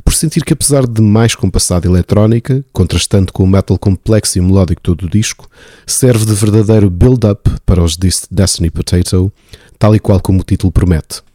por 0.05 0.15
sentir 0.15 0.45
que, 0.45 0.53
apesar 0.53 0.87
de 0.87 1.03
mais 1.03 1.35
compassada 1.35 1.87
eletrónica, 1.87 2.65
contrastando 2.73 3.33
com 3.33 3.45
o 3.45 3.47
metal 3.47 3.79
complexo 3.79 4.39
e 4.39 4.41
melódico 4.41 4.81
todo 4.81 5.07
o 5.07 5.11
disco, 5.11 5.49
serve 5.87 6.25
de 6.25 6.35
verdadeiro 6.35 6.91
build-up 6.91 7.51
para 7.65 7.83
os 7.83 7.97
Destiny 7.97 8.71
Potato, 8.71 9.33
tal 9.79 9.95
e 9.95 9.99
qual 9.99 10.21
como 10.21 10.41
o 10.41 10.45
título 10.45 10.73
promete. 10.73 11.26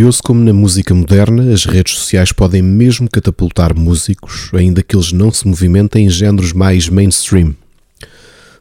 Curioso 0.00 0.22
como 0.22 0.42
na 0.42 0.54
música 0.54 0.94
moderna 0.94 1.52
as 1.52 1.66
redes 1.66 1.98
sociais 1.98 2.32
podem 2.32 2.62
mesmo 2.62 3.06
catapultar 3.06 3.76
músicos, 3.76 4.50
ainda 4.54 4.82
que 4.82 4.96
eles 4.96 5.12
não 5.12 5.30
se 5.30 5.46
movimentem 5.46 6.06
em 6.06 6.08
géneros 6.08 6.54
mais 6.54 6.88
mainstream. 6.88 7.54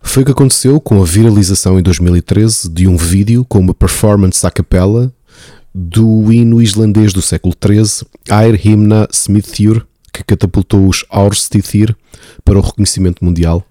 Foi 0.02 0.23
o 0.23 0.25
que 0.25 0.34
aconteceu 0.34 0.82
com 0.82 1.02
a 1.02 1.06
viralização 1.06 1.80
em 1.80 1.82
2013 1.82 2.69
de 2.69 2.89
um 2.89 2.97
vídeo 2.97 3.45
com 3.45 3.58
uma 3.60 3.73
performance 3.73 4.45
a 4.45 4.52
capela 4.52 5.13
do 5.73 6.30
hino 6.30 6.62
islandês 6.62 7.13
do 7.13 7.21
século 7.21 7.56
XIII, 7.56 8.06
Air 8.30 8.60
Himna 8.67 9.08
Smithur, 9.10 9.86
que 10.12 10.25
catapultou 10.25 10.89
os 10.89 11.06
Aurstithir 11.10 11.95
para 12.43 12.60
o 12.60 12.62
reconhecimento 12.62 13.23
mundial. 13.23 13.65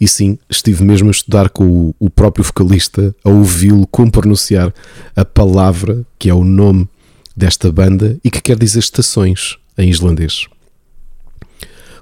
E 0.00 0.08
sim, 0.08 0.38
estive 0.48 0.82
mesmo 0.82 1.08
a 1.08 1.10
estudar 1.10 1.50
com 1.50 1.94
o, 2.00 2.08
próprio 2.08 2.42
vocalista, 2.42 3.14
a 3.22 3.28
ouvi-lo 3.28 3.86
como 3.86 4.10
pronunciar 4.10 4.72
a 5.14 5.26
palavra, 5.26 6.06
que 6.18 6.30
é 6.30 6.34
o 6.34 6.42
nome 6.42 6.88
desta 7.36 7.70
banda 7.70 8.18
e 8.24 8.30
que 8.30 8.40
quer 8.40 8.58
dizer 8.58 8.78
estações 8.78 9.56
em 9.76 9.88
islandês. 9.88 10.46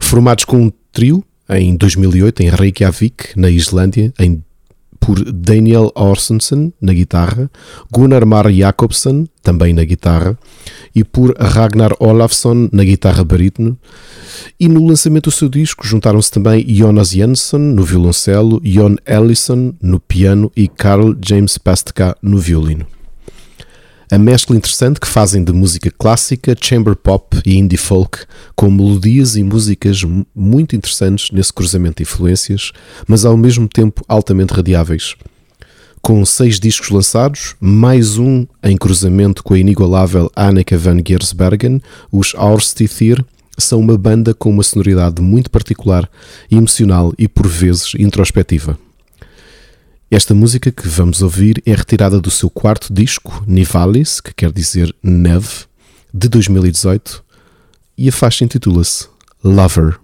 Formados 0.01 0.45
com 0.45 0.57
um 0.65 0.73
trio 0.93 1.25
em 1.49 1.77
2008 1.77 2.43
em 2.43 2.51
Reykjavik, 2.51 3.37
na 3.37 3.51
Islândia, 3.51 4.13
em, 4.19 4.43
por 4.99 5.23
Daniel 5.33 5.91
Orsonsen 5.95 6.73
na 6.81 6.93
guitarra, 6.93 7.51
Gunnar 7.93 8.27
Mar 8.27 8.51
Jakobsen 8.53 9.27
também 9.43 9.73
na 9.73 9.85
guitarra 9.85 10.39
e 10.95 11.03
por 11.03 11.35
Ragnar 11.39 11.93
Olafsson 11.99 12.69
na 12.73 12.85
guitarra 12.85 13.25
barítono. 13.25 13.79
E 14.59 14.69
no 14.69 14.87
lançamento 14.87 15.25
do 15.25 15.31
seu 15.31 15.49
disco 15.49 15.87
juntaram-se 15.87 16.31
também 16.31 16.65
Jonas 16.69 17.11
Jensen 17.11 17.61
no 17.61 17.83
violoncelo, 17.83 18.61
Jon 18.63 18.97
Ellison 19.07 19.75
no 19.81 19.99
piano 19.99 20.53
e 20.55 20.69
Carl 20.69 21.17
James 21.25 21.59
Pastka 21.59 22.17
no 22.23 22.39
violino 22.39 22.87
a 24.11 24.19
mescla 24.19 24.57
interessante 24.57 24.99
que 24.99 25.07
fazem 25.07 25.45
de 25.45 25.53
música 25.53 25.89
clássica, 25.89 26.57
chamber 26.61 26.97
pop 26.97 27.41
e 27.47 27.57
indie 27.57 27.77
folk, 27.77 28.19
com 28.57 28.69
melodias 28.69 29.37
e 29.37 29.43
músicas 29.45 30.03
muito 30.35 30.75
interessantes 30.75 31.31
nesse 31.31 31.53
cruzamento 31.53 31.99
de 31.99 32.03
influências, 32.03 32.73
mas 33.07 33.25
ao 33.25 33.37
mesmo 33.37 33.69
tempo 33.69 34.05
altamente 34.09 34.53
radiáveis. 34.53 35.15
Com 36.03 36.25
seis 36.25 36.59
discos 36.59 36.89
lançados, 36.89 37.55
mais 37.61 38.19
um 38.19 38.47
em 38.65 38.77
cruzamento 38.77 39.45
com 39.45 39.55
a 39.55 39.59
inigualável 39.59 40.29
Anneke 40.35 40.75
van 40.75 40.99
Giersbergen, 41.07 41.81
os 42.11 42.35
Aurstithir 42.35 43.25
são 43.57 43.79
uma 43.79 43.97
banda 43.97 44.35
com 44.35 44.51
uma 44.51 44.65
sonoridade 44.65 45.23
muito 45.23 45.51
particular, 45.51 46.11
emocional 46.51 47.15
e 47.17 47.29
por 47.29 47.47
vezes 47.47 47.93
introspectiva. 47.97 48.77
Esta 50.13 50.35
música 50.35 50.73
que 50.73 50.89
vamos 50.89 51.23
ouvir 51.23 51.63
é 51.65 51.73
retirada 51.73 52.21
do 52.21 52.33
seu 52.33 52.51
quarto 52.51 52.93
disco, 52.93 53.45
Nivalis, 53.47 54.21
que 54.21 54.35
quer 54.35 54.51
dizer 54.51 54.93
neve, 55.01 55.67
de 56.13 56.29
2018, 56.29 57.23
e 57.97 58.09
a 58.09 58.13
faixa 58.13 58.45
intitula-se 58.45 59.07
Lover. 59.45 60.01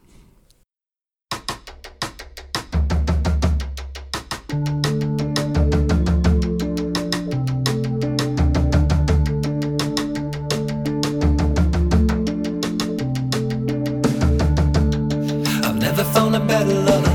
I've 15.64 15.80
never 15.80 16.04
found 16.14 16.36
a 16.36 16.38
better 16.38 16.74
lover 16.74 17.10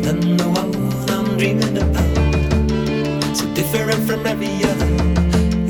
than 0.00 0.38
the 0.38 0.48
one 0.48 0.75
Dreaming 1.38 1.76
about. 1.76 3.36
So 3.36 3.46
different 3.52 4.06
from 4.08 4.26
every 4.26 4.64
other, 4.64 4.86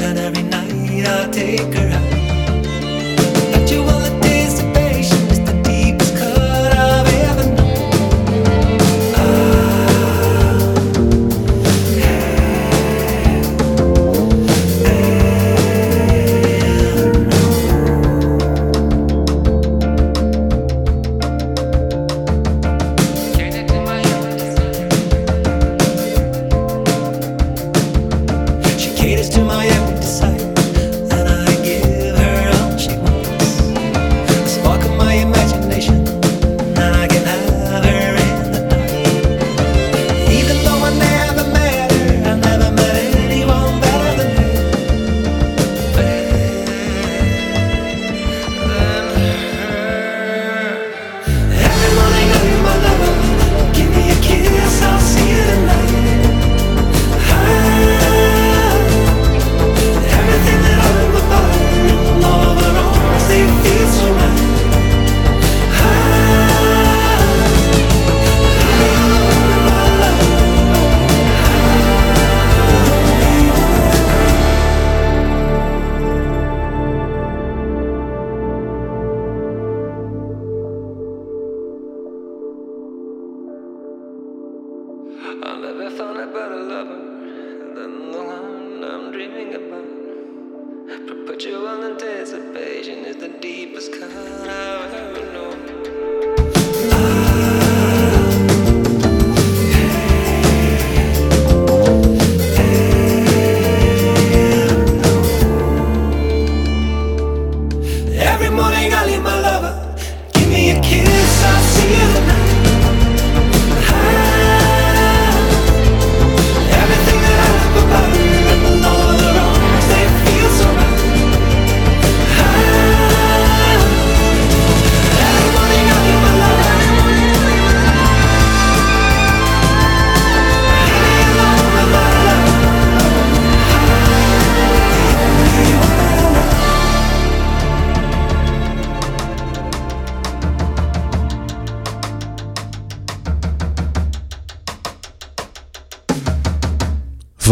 and 0.05 0.17
every 0.17 0.45
night 0.45 1.09
I 1.09 1.29
take 1.33 1.75
her 1.75 1.91
out. 1.91 2.16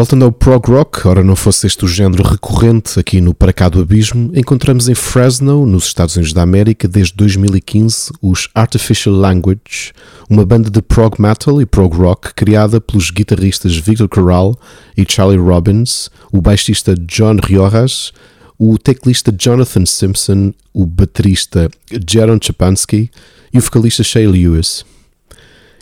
Voltando 0.05 0.27
ao 0.27 0.33
prog 0.33 0.69
rock, 0.69 1.09
ora 1.09 1.25
não 1.25 1.35
fosse 1.35 1.67
este 1.67 1.83
o 1.83 1.89
género 1.89 2.23
recorrente 2.23 3.01
aqui 3.01 3.23
no 3.23 3.33
Para 3.33 3.55
Cá 3.55 3.71
do 3.71 3.81
Abismo, 3.81 4.31
encontramos 4.35 4.87
em 4.87 4.95
Fresno, 4.95 5.65
nos 5.65 5.87
Estados 5.87 6.15
Unidos 6.15 6.35
da 6.35 6.43
América, 6.43 6.87
desde 6.87 7.15
2015, 7.15 8.13
os 8.21 8.51
Artificial 8.55 9.15
Language, 9.15 9.95
uma 10.29 10.45
banda 10.45 10.69
de 10.69 10.83
prog 10.83 11.19
metal 11.19 11.59
e 11.63 11.65
prog 11.65 11.97
rock 11.97 12.35
criada 12.35 12.83
pelos 12.83 13.11
guitarristas 13.11 13.75
Victor 13.75 14.07
Corral 14.07 14.55
e 14.95 15.07
Charlie 15.09 15.39
Robbins, 15.39 16.11
o 16.31 16.43
baixista 16.43 16.95
John 16.95 17.37
Riojas, 17.43 18.13
o 18.59 18.77
teclista 18.77 19.35
Jonathan 19.35 19.87
Simpson, 19.87 20.53
o 20.75 20.85
baterista 20.85 21.71
Jaron 22.07 22.39
Chapansky 22.43 23.11
e 23.55 23.57
o 23.57 23.63
vocalista 23.63 24.03
Shay 24.05 24.27
Lewis. 24.27 24.85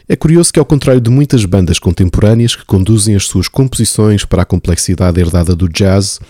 É 0.09 0.17
curioso 0.17 0.53
que, 0.53 0.59
ao 0.59 0.65
contrário 0.65 1.01
de 1.01 1.11
muitas 1.11 1.45
bandas 1.45 1.79
contemporâneas 1.79 2.57
que 2.57 2.65
conduzem 2.65 3.15
as 3.15 3.27
suas 3.27 3.47
composições 3.47 4.25
para 4.25 4.43
a 4.43 4.47
complexidade 4.47 5.21
herdada 5.21 5.55
do 5.55 5.69
jazz, 5.69 6.21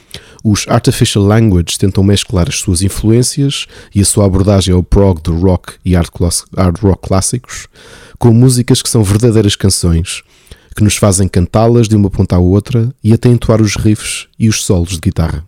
os 0.44 0.66
Artificial 0.68 1.24
Language 1.24 1.78
tentam 1.78 2.04
mesclar 2.04 2.48
as 2.48 2.56
suas 2.56 2.82
influências 2.82 3.66
e 3.94 4.00
a 4.00 4.04
sua 4.04 4.26
abordagem 4.26 4.74
ao 4.74 4.82
prog 4.82 5.22
do 5.22 5.34
rock 5.38 5.74
e 5.84 5.94
hard, 5.94 6.10
rock 6.80 7.08
clássicos 7.08 7.66
com 8.18 8.32
músicas 8.32 8.80
que 8.82 8.88
são 8.88 9.02
verdadeiras 9.02 9.56
canções, 9.56 10.22
que 10.76 10.84
nos 10.84 10.96
fazem 10.96 11.26
cantá-las 11.26 11.88
de 11.88 11.96
uma 11.96 12.08
ponta 12.08 12.36
à 12.36 12.38
outra 12.38 12.94
e 13.02 13.12
até 13.12 13.28
entoar 13.28 13.60
os 13.60 13.74
riffs 13.74 14.28
e 14.38 14.48
os 14.48 14.64
solos 14.64 14.90
de 14.90 15.00
guitarra. 15.00 15.44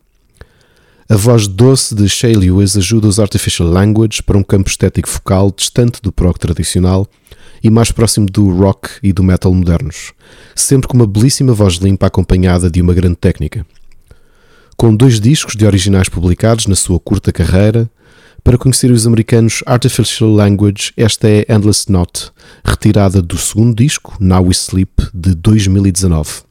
A 1.08 1.14
voz 1.16 1.46
doce 1.46 1.94
de 1.94 2.08
Shay 2.08 2.34
Lewis 2.34 2.76
ajuda 2.76 3.06
os 3.06 3.20
Artificial 3.20 3.68
Language 3.68 4.22
para 4.22 4.38
um 4.38 4.42
campo 4.42 4.68
estético 4.68 5.08
focal 5.08 5.52
distante 5.54 6.00
do 6.02 6.10
prog 6.10 6.38
tradicional 6.38 7.06
e 7.64 7.70
mais 7.70 7.90
próximo 7.90 8.26
do 8.26 8.54
rock 8.54 8.90
e 9.02 9.10
do 9.10 9.24
metal 9.24 9.52
modernos, 9.54 10.12
sempre 10.54 10.86
com 10.86 10.98
uma 10.98 11.06
belíssima 11.06 11.54
voz 11.54 11.76
limpa 11.76 12.06
acompanhada 12.06 12.70
de 12.70 12.82
uma 12.82 12.92
grande 12.92 13.16
técnica. 13.16 13.64
Com 14.76 14.94
dois 14.94 15.18
discos 15.18 15.56
de 15.56 15.64
originais 15.64 16.10
publicados 16.10 16.66
na 16.66 16.74
sua 16.74 17.00
curta 17.00 17.32
carreira, 17.32 17.90
para 18.42 18.58
conhecer 18.58 18.90
os 18.90 19.06
americanos 19.06 19.62
Artificial 19.64 20.30
Language, 20.30 20.92
esta 20.94 21.26
é 21.26 21.46
Endless 21.48 21.86
Knot, 21.86 22.30
retirada 22.62 23.22
do 23.22 23.38
segundo 23.38 23.74
disco, 23.74 24.14
Now 24.20 24.44
We 24.44 24.50
Sleep, 24.50 24.92
de 25.14 25.34
2019. 25.34 26.42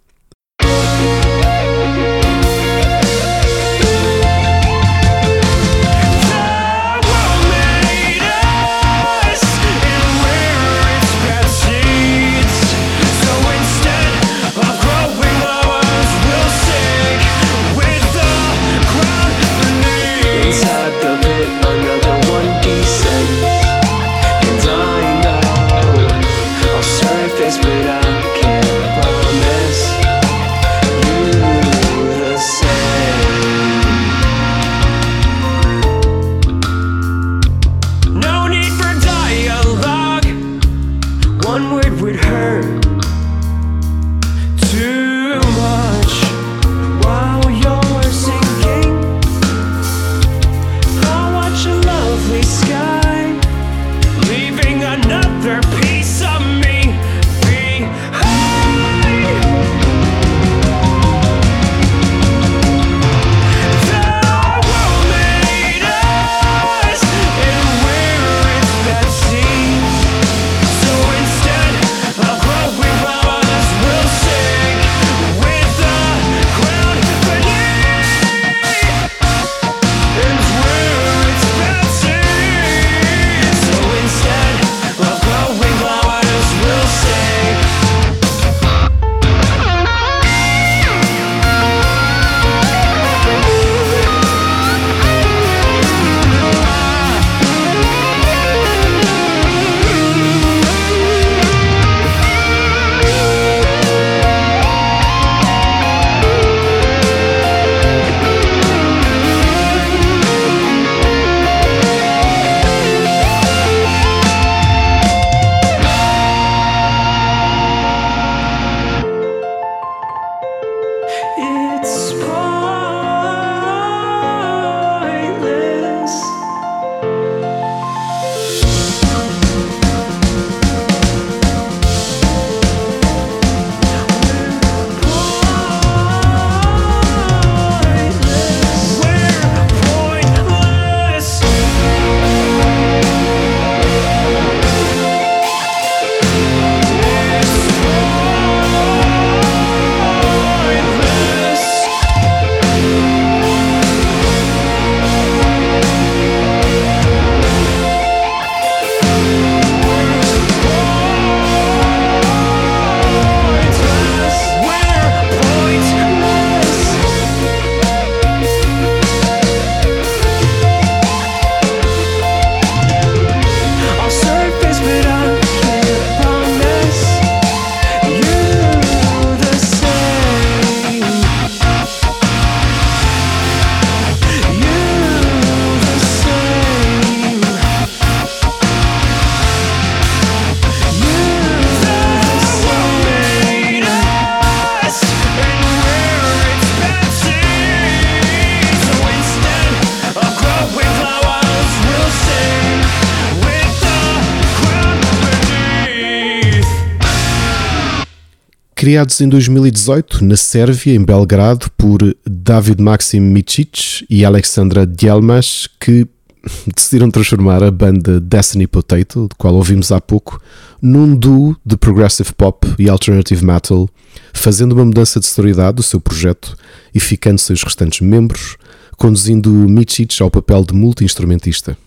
Criados 208.83 209.21
em 209.21 209.29
2018 209.29 210.25
na 210.25 210.35
Sérvia, 210.35 210.93
em 210.93 211.01
Belgrado, 211.01 211.71
por 211.77 211.99
David 212.29 212.81
Maxim 212.81 213.21
Micic 213.21 214.05
e 214.09 214.25
Alexandra 214.25 214.85
Djelmas, 214.85 215.69
que 215.79 216.05
decidiram 216.75 217.09
transformar 217.09 217.63
a 217.63 217.71
banda 217.71 218.19
Destiny 218.19 218.67
Potato, 218.67 219.29
de 219.31 219.37
qual 219.37 219.55
ouvimos 219.55 219.89
há 219.93 220.01
pouco, 220.01 220.37
num 220.81 221.15
duo 221.15 221.55
de 221.65 221.77
progressive 221.77 222.33
pop 222.33 222.67
e 222.77 222.89
alternative 222.89 223.45
metal, 223.45 223.87
fazendo 224.33 224.73
uma 224.73 224.83
mudança 224.83 225.17
de 225.17 225.27
sonoridade 225.27 225.77
do 225.77 225.83
seu 225.83 226.01
projeto 226.01 226.53
e 226.93 226.99
ficando 226.99 227.39
sem 227.39 227.53
os 227.53 227.63
restantes 227.63 228.01
membros, 228.01 228.57
conduzindo 228.97 229.49
Micic 229.49 230.21
ao 230.21 230.29
papel 230.29 230.65
de 230.65 230.73
multi-instrumentista. 230.73 231.77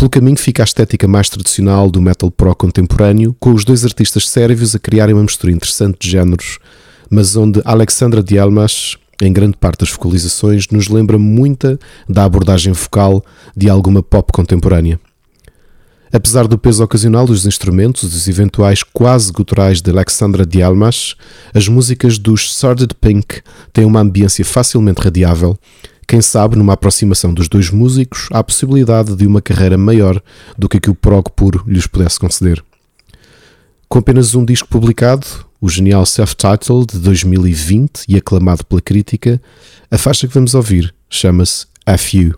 Pelo 0.00 0.08
caminho 0.08 0.38
fica 0.38 0.62
a 0.62 0.64
estética 0.64 1.06
mais 1.06 1.28
tradicional 1.28 1.90
do 1.90 2.00
metal 2.00 2.30
pro 2.30 2.56
contemporâneo, 2.56 3.36
com 3.38 3.52
os 3.52 3.66
dois 3.66 3.84
artistas 3.84 4.26
sérvios 4.26 4.74
a 4.74 4.78
criarem 4.78 5.14
uma 5.14 5.24
mistura 5.24 5.52
interessante 5.52 5.98
de 6.00 6.08
géneros, 6.08 6.58
mas 7.10 7.36
onde 7.36 7.60
Alexandra 7.66 8.22
Dialmas, 8.22 8.96
em 9.20 9.30
grande 9.30 9.58
parte 9.58 9.80
das 9.80 9.90
vocalizações, 9.90 10.68
nos 10.70 10.88
lembra 10.88 11.18
muita 11.18 11.78
da 12.08 12.24
abordagem 12.24 12.72
vocal 12.72 13.22
de 13.54 13.68
alguma 13.68 14.02
pop 14.02 14.32
contemporânea. 14.32 14.98
Apesar 16.10 16.48
do 16.48 16.56
peso 16.56 16.82
ocasional 16.82 17.26
dos 17.26 17.44
instrumentos 17.44 18.04
e 18.04 18.06
dos 18.06 18.26
eventuais 18.26 18.82
quase 18.82 19.30
guturais 19.30 19.82
de 19.82 19.90
Alexandra 19.90 20.46
Dialmas, 20.46 21.14
as 21.52 21.68
músicas 21.68 22.16
dos 22.16 22.54
Sordid 22.54 22.94
Pink 22.98 23.42
têm 23.70 23.84
uma 23.84 24.00
ambiência 24.00 24.46
facilmente 24.46 25.02
radiável 25.02 25.58
quem 26.10 26.20
sabe, 26.20 26.56
numa 26.56 26.72
aproximação 26.72 27.32
dos 27.32 27.48
dois 27.48 27.70
músicos, 27.70 28.26
há 28.32 28.40
a 28.40 28.42
possibilidade 28.42 29.14
de 29.14 29.28
uma 29.28 29.40
carreira 29.40 29.78
maior 29.78 30.20
do 30.58 30.68
que 30.68 30.78
a 30.78 30.80
que 30.80 30.90
o 30.90 30.94
prog 30.94 31.30
puro 31.36 31.62
lhes 31.68 31.86
pudesse 31.86 32.18
conceder. 32.18 32.60
Com 33.88 34.00
apenas 34.00 34.34
um 34.34 34.44
disco 34.44 34.66
publicado, 34.66 35.24
o 35.60 35.68
genial 35.68 36.04
Self-Titled 36.04 36.94
de 36.94 36.98
2020 36.98 38.06
e 38.08 38.16
aclamado 38.16 38.66
pela 38.66 38.80
crítica, 38.80 39.40
a 39.88 39.96
faixa 39.96 40.26
que 40.26 40.34
vamos 40.34 40.52
ouvir 40.52 40.92
chama-se 41.08 41.66
A 41.86 41.96
Few. 41.96 42.34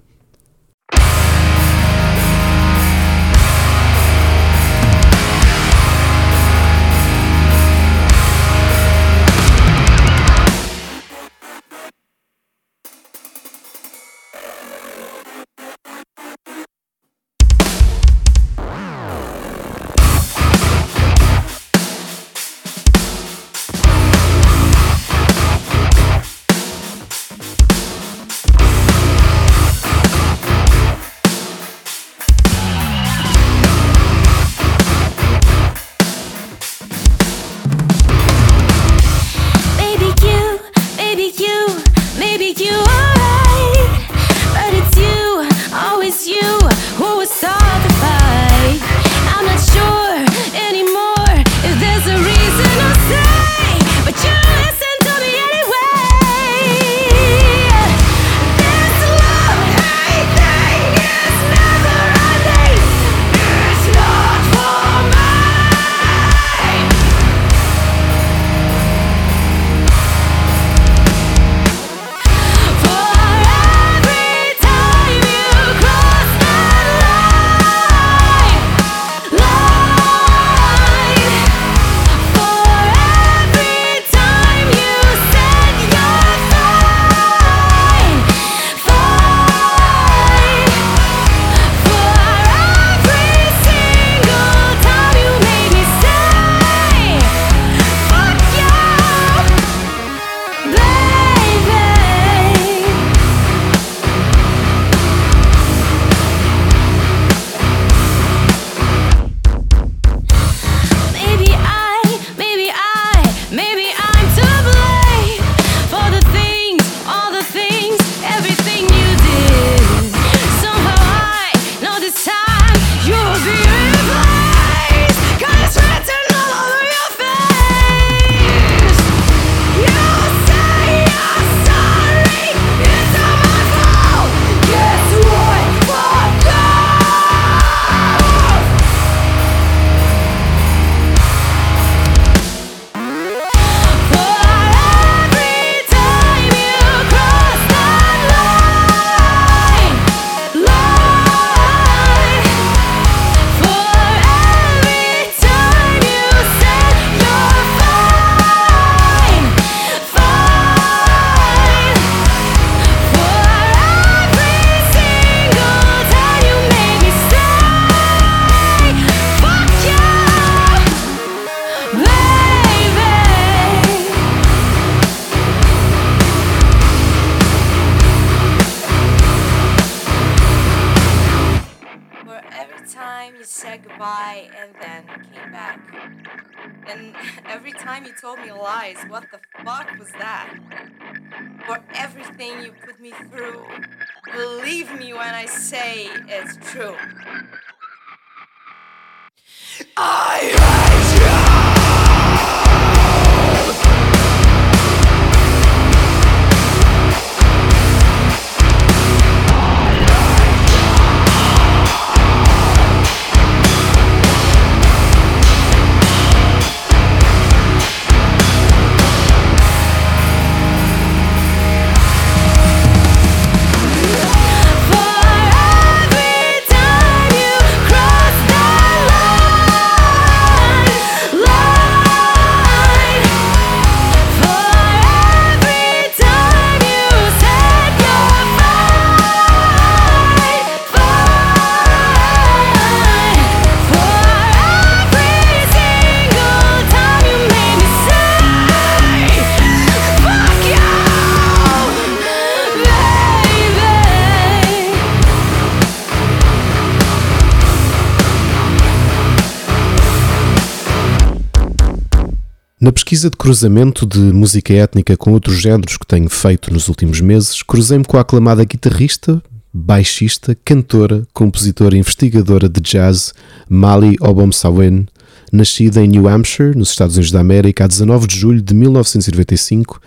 Pesquisa 263.13 263.29
de 263.29 263.37
cruzamento 263.37 264.07
de 264.07 264.19
música 264.19 264.73
étnica 264.73 265.19
com 265.19 265.33
outros 265.33 265.61
géneros 265.61 265.99
que 265.99 266.07
tenho 266.07 266.31
feito 266.31 266.73
nos 266.73 266.89
últimos 266.89 267.21
meses, 267.21 267.63
cruzei-me 267.63 268.07
com 268.07 268.17
a 268.17 268.23
aclamada 268.23 268.65
guitarrista, 268.65 269.43
baixista, 269.71 270.57
cantora, 270.65 271.23
compositora 271.35 271.95
e 271.95 271.99
investigadora 271.99 272.71
de 272.71 272.81
jazz 272.81 273.35
Mali 273.69 274.17
Obomsawen, 274.19 275.07
nascida 275.53 276.03
em 276.03 276.09
New 276.09 276.27
Hampshire, 276.27 276.75
nos 276.75 276.89
Estados 276.89 277.17
Unidos 277.17 277.31
da 277.31 277.41
América, 277.41 277.85
a 277.85 277.87
19 277.87 278.27
de 278.27 278.35
julho 278.35 278.63
de 278.63 278.73
1995 278.73 280.01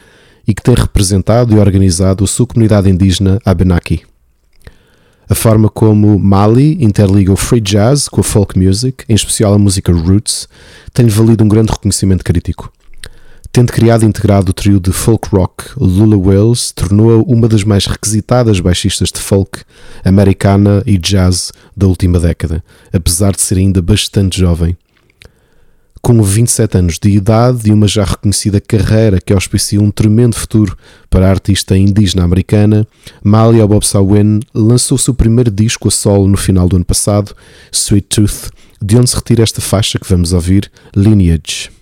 e 0.47 0.55
que 0.55 0.63
tem 0.63 0.73
representado 0.73 1.55
e 1.55 1.59
organizado 1.59 2.23
a 2.23 2.27
sua 2.27 2.47
comunidade 2.47 2.89
indígena 2.89 3.39
Abenaki. 3.45 4.01
A 5.29 5.35
forma 5.35 5.69
como 5.69 6.17
Mali 6.17 6.83
interliga 6.83 7.31
o 7.31 7.35
free 7.35 7.61
jazz 7.61 8.09
com 8.09 8.21
a 8.21 8.23
folk 8.23 8.57
music, 8.57 9.05
em 9.07 9.13
especial 9.13 9.53
a 9.53 9.59
música 9.59 9.93
roots, 9.93 10.49
tem-lhe 10.91 11.11
valido 11.11 11.43
um 11.43 11.47
grande 11.47 11.71
reconhecimento 11.71 12.23
crítico. 12.23 12.73
Tendo 13.55 13.71
criado 13.71 14.03
e 14.03 14.05
integrado 14.05 14.49
o 14.49 14.53
trio 14.53 14.81
de 14.81 14.91
folk 14.91 15.29
rock 15.33 15.63
Lula 15.77 16.17
Wells, 16.17 16.73
tornou-a 16.73 17.23
uma 17.23 17.47
das 17.47 17.63
mais 17.63 17.85
requisitadas 17.85 18.59
baixistas 18.59 19.13
de 19.13 19.19
folk, 19.21 19.61
americana 20.03 20.83
e 20.85 20.97
jazz 20.97 21.53
da 21.73 21.87
última 21.87 22.19
década, 22.19 22.61
apesar 22.91 23.31
de 23.31 23.41
ser 23.41 23.57
ainda 23.57 23.81
bastante 23.81 24.37
jovem 24.37 24.75
com 26.01 26.21
27 26.21 26.77
anos 26.79 26.99
de 26.99 27.09
idade 27.11 27.69
e 27.69 27.71
uma 27.71 27.87
já 27.87 28.03
reconhecida 28.03 28.59
carreira 28.59 29.21
que 29.21 29.31
auspicia 29.31 29.79
um 29.81 29.89
tremendo 29.89 30.35
futuro 30.35 30.77
para 31.09 31.25
a 31.25 31.29
artista 31.29 31.77
indígena 31.77 32.25
americana, 32.25 32.85
Malia 33.23 33.65
Bobsawen 33.65 34.41
lançou 34.53 34.97
seu 34.97 35.13
primeiro 35.13 35.49
disco 35.49 35.87
a 35.87 35.91
solo 35.91 36.27
no 36.27 36.35
final 36.35 36.67
do 36.67 36.75
ano 36.75 36.83
passado, 36.83 37.33
Sweet 37.71 38.07
Tooth, 38.09 38.51
de 38.81 38.97
onde 38.97 39.09
se 39.09 39.15
retira 39.15 39.43
esta 39.43 39.61
faixa 39.61 39.97
que 39.97 40.09
vamos 40.09 40.33
ouvir, 40.33 40.69
Lineage. 40.93 41.74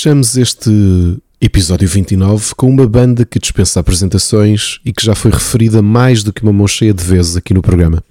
Fechamos 0.00 0.34
este 0.38 0.70
episódio 1.38 1.86
29 1.86 2.54
com 2.54 2.70
uma 2.70 2.88
banda 2.88 3.26
que 3.26 3.38
dispensa 3.38 3.80
apresentações 3.80 4.80
e 4.82 4.94
que 4.94 5.04
já 5.04 5.14
foi 5.14 5.30
referida 5.30 5.82
mais 5.82 6.22
do 6.22 6.32
que 6.32 6.42
uma 6.42 6.54
mão 6.54 6.66
cheia 6.66 6.94
de 6.94 7.04
vezes 7.04 7.36
aqui 7.36 7.52
no 7.52 7.60
programa. 7.60 8.02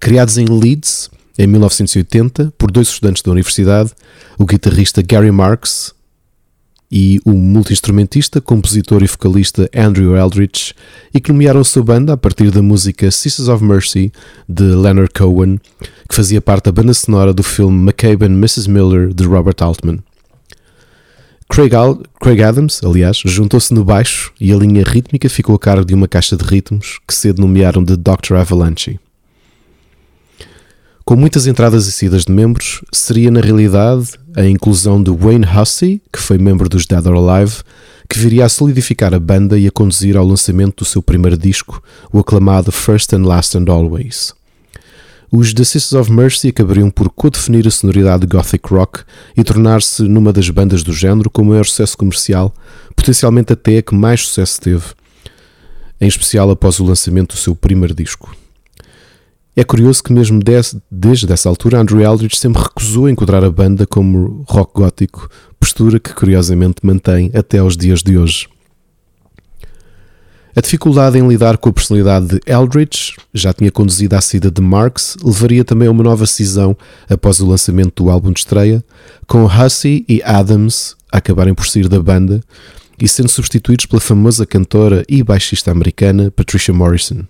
Criados 0.00 0.36
em 0.36 0.44
Leeds 0.46 1.08
em 1.38 1.46
1980 1.46 2.52
por 2.58 2.68
dois 2.72 2.88
estudantes 2.88 3.22
da 3.22 3.30
universidade, 3.30 3.92
o 4.36 4.44
guitarrista 4.44 5.02
Gary 5.02 5.30
Marks 5.30 5.94
e 6.90 7.20
o 7.24 7.30
multi-instrumentista, 7.30 8.40
compositor 8.40 9.04
e 9.04 9.06
vocalista 9.06 9.70
Andrew 9.72 10.16
Eldritch, 10.16 10.72
e 11.14 11.20
que 11.20 11.30
nomearam 11.30 11.60
a 11.60 11.64
sua 11.64 11.84
banda 11.84 12.14
a 12.14 12.16
partir 12.16 12.50
da 12.50 12.60
música 12.60 13.08
Sisters 13.12 13.46
of 13.46 13.62
Mercy 13.62 14.10
de 14.48 14.64
Leonard 14.64 15.12
Cohen, 15.14 15.60
que 16.08 16.14
fazia 16.16 16.40
parte 16.40 16.64
da 16.64 16.72
banda 16.72 16.92
sonora 16.92 17.32
do 17.32 17.44
filme 17.44 17.78
McCabe 17.84 18.24
and 18.24 18.36
Mrs. 18.36 18.68
Miller 18.68 19.14
de 19.14 19.24
Robert 19.24 19.56
Altman. 19.60 20.00
Craig, 21.48 21.74
Al 21.74 22.02
Craig 22.20 22.42
Adams, 22.42 22.80
aliás, 22.84 23.16
juntou-se 23.24 23.72
no 23.72 23.82
baixo 23.82 24.32
e 24.40 24.52
a 24.52 24.56
linha 24.56 24.84
rítmica 24.86 25.28
ficou 25.28 25.56
a 25.56 25.58
cargo 25.58 25.84
de 25.84 25.94
uma 25.94 26.06
caixa 26.06 26.36
de 26.36 26.44
ritmos 26.44 27.00
que 27.06 27.14
cedo 27.14 27.40
nomearam 27.40 27.82
de 27.82 27.96
Dr. 27.96 28.34
Avalanche. 28.36 29.00
Com 31.04 31.16
muitas 31.16 31.46
entradas 31.46 31.86
e 31.86 31.92
saídas 31.92 32.26
de 32.26 32.32
membros, 32.32 32.82
seria 32.92 33.30
na 33.30 33.40
realidade 33.40 34.10
a 34.36 34.44
inclusão 34.44 35.02
de 35.02 35.10
Wayne 35.10 35.46
Hussey, 35.46 36.02
que 36.12 36.20
foi 36.20 36.36
membro 36.36 36.68
dos 36.68 36.84
Dead 36.84 37.04
or 37.06 37.16
Alive, 37.16 37.62
que 38.08 38.18
viria 38.18 38.44
a 38.44 38.48
solidificar 38.48 39.14
a 39.14 39.18
banda 39.18 39.58
e 39.58 39.66
a 39.66 39.70
conduzir 39.70 40.18
ao 40.18 40.26
lançamento 40.26 40.76
do 40.78 40.84
seu 40.84 41.02
primeiro 41.02 41.38
disco, 41.38 41.82
o 42.12 42.18
aclamado 42.18 42.70
First 42.70 43.14
and 43.14 43.24
Last 43.24 43.56
and 43.56 43.64
Always. 43.68 44.37
Os 45.30 45.52
The 45.52 45.62
Sisters 45.62 45.92
of 45.92 46.10
Mercy 46.10 46.48
acabariam 46.48 46.88
por 46.88 47.10
codefinir 47.10 47.66
a 47.66 47.70
sonoridade 47.70 48.26
gothic 48.26 48.72
rock 48.72 49.00
e 49.36 49.44
tornar-se 49.44 50.02
numa 50.04 50.32
das 50.32 50.48
bandas 50.48 50.82
do 50.82 50.90
género 50.90 51.28
com 51.28 51.44
maior 51.44 51.66
sucesso 51.66 51.98
comercial, 51.98 52.54
potencialmente 52.96 53.52
até 53.52 53.76
a 53.76 53.82
que 53.82 53.94
mais 53.94 54.26
sucesso 54.26 54.58
teve, 54.58 54.86
em 56.00 56.08
especial 56.08 56.50
após 56.50 56.80
o 56.80 56.84
lançamento 56.84 57.34
do 57.34 57.38
seu 57.38 57.54
primeiro 57.54 57.94
disco. 57.94 58.34
É 59.54 59.62
curioso 59.64 60.02
que, 60.02 60.12
mesmo 60.14 60.40
desde, 60.40 60.80
desde 60.90 61.30
essa 61.30 61.48
altura, 61.48 61.78
Andrew 61.78 62.00
Eldridge 62.00 62.36
sempre 62.38 62.62
recusou 62.62 63.06
enquadrar 63.06 63.44
a 63.44 63.50
banda 63.50 63.86
como 63.86 64.44
rock 64.48 64.72
gótico, 64.80 65.28
postura 65.60 66.00
que 66.00 66.14
curiosamente 66.14 66.76
mantém 66.82 67.30
até 67.34 67.58
aos 67.58 67.76
dias 67.76 68.02
de 68.02 68.16
hoje. 68.16 68.48
A 70.58 70.60
dificuldade 70.60 71.16
em 71.16 71.28
lidar 71.28 71.56
com 71.56 71.68
a 71.68 71.72
personalidade 71.72 72.26
de 72.26 72.40
Eldridge, 72.44 73.14
já 73.32 73.52
tinha 73.52 73.70
conduzido 73.70 74.16
à 74.16 74.20
saída 74.20 74.50
de 74.50 74.60
Marx, 74.60 75.16
levaria 75.22 75.64
também 75.64 75.86
a 75.86 75.90
uma 75.92 76.02
nova 76.02 76.26
cisão 76.26 76.76
após 77.08 77.38
o 77.38 77.46
lançamento 77.46 78.02
do 78.02 78.10
álbum 78.10 78.32
de 78.32 78.40
estreia, 78.40 78.82
com 79.28 79.44
Hussey 79.44 80.04
e 80.08 80.20
Adams 80.24 80.96
a 81.12 81.18
acabarem 81.18 81.54
por 81.54 81.64
sair 81.64 81.86
da 81.88 82.02
banda 82.02 82.40
e 83.00 83.06
sendo 83.06 83.28
substituídos 83.28 83.86
pela 83.86 84.00
famosa 84.00 84.44
cantora 84.44 85.04
e 85.08 85.22
baixista 85.22 85.70
americana 85.70 86.28
Patricia 86.32 86.74
Morrison. 86.74 87.22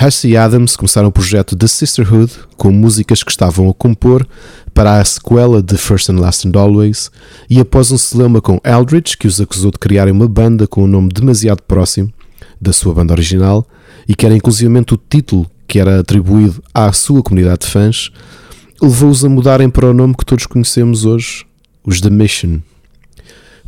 Hussey 0.00 0.32
e 0.32 0.36
Adams 0.36 0.76
começaram 0.76 1.08
o 1.08 1.12
projeto 1.12 1.56
The 1.56 1.66
Sisterhood 1.66 2.32
com 2.56 2.70
músicas 2.70 3.24
que 3.24 3.32
estavam 3.32 3.68
a 3.68 3.74
compor 3.74 4.24
para 4.72 5.00
a 5.00 5.04
sequela 5.04 5.60
de 5.60 5.76
First 5.76 6.08
and 6.08 6.20
Last 6.20 6.46
and 6.46 6.52
Always 6.56 7.10
e 7.50 7.58
após 7.58 7.90
um 7.90 7.98
celeuma 7.98 8.40
com 8.40 8.60
Eldridge, 8.62 9.16
que 9.16 9.26
os 9.26 9.40
acusou 9.40 9.72
de 9.72 9.78
criarem 9.78 10.12
uma 10.12 10.28
banda 10.28 10.68
com 10.68 10.84
um 10.84 10.86
nome 10.86 11.08
demasiado 11.08 11.62
próximo 11.64 12.12
da 12.60 12.72
sua 12.72 12.94
banda 12.94 13.12
original 13.12 13.66
e 14.06 14.14
que 14.14 14.24
era 14.24 14.36
inclusivamente 14.36 14.94
o 14.94 14.96
título 14.96 15.50
que 15.66 15.80
era 15.80 15.98
atribuído 15.98 16.62
à 16.72 16.92
sua 16.92 17.20
comunidade 17.20 17.66
de 17.66 17.66
fãs, 17.66 18.12
levou-os 18.80 19.24
a 19.24 19.28
mudarem 19.28 19.68
para 19.68 19.90
o 19.90 19.92
nome 19.92 20.14
que 20.16 20.24
todos 20.24 20.46
conhecemos 20.46 21.04
hoje, 21.04 21.44
os 21.84 22.00
The 22.00 22.08
Mission. 22.08 22.60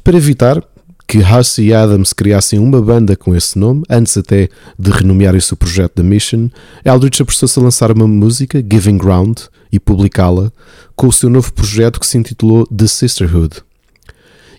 Para 0.05 0.16
evitar 0.16 0.62
que 1.11 1.19
Hussey 1.19 1.67
e 1.67 1.75
Adams 1.75 2.13
criassem 2.13 2.61
uma 2.61 2.81
banda 2.81 3.17
com 3.17 3.35
esse 3.35 3.59
nome, 3.59 3.83
antes 3.91 4.17
até 4.17 4.49
de 4.79 4.91
renomearem 4.93 5.41
o 5.41 5.43
seu 5.43 5.57
projeto 5.57 5.95
The 5.95 6.05
Mission, 6.05 6.49
Eldritch 6.85 7.21
apressou-se 7.21 7.59
a 7.59 7.63
lançar 7.65 7.91
uma 7.91 8.07
música, 8.07 8.63
Giving 8.73 8.97
Ground, 8.97 9.41
e 9.73 9.81
publicá-la 9.81 10.53
com 10.95 11.09
o 11.09 11.13
seu 11.13 11.29
novo 11.29 11.53
projeto 11.53 11.99
que 11.99 12.07
se 12.07 12.17
intitulou 12.17 12.65
The 12.69 12.87
Sisterhood. 12.87 13.57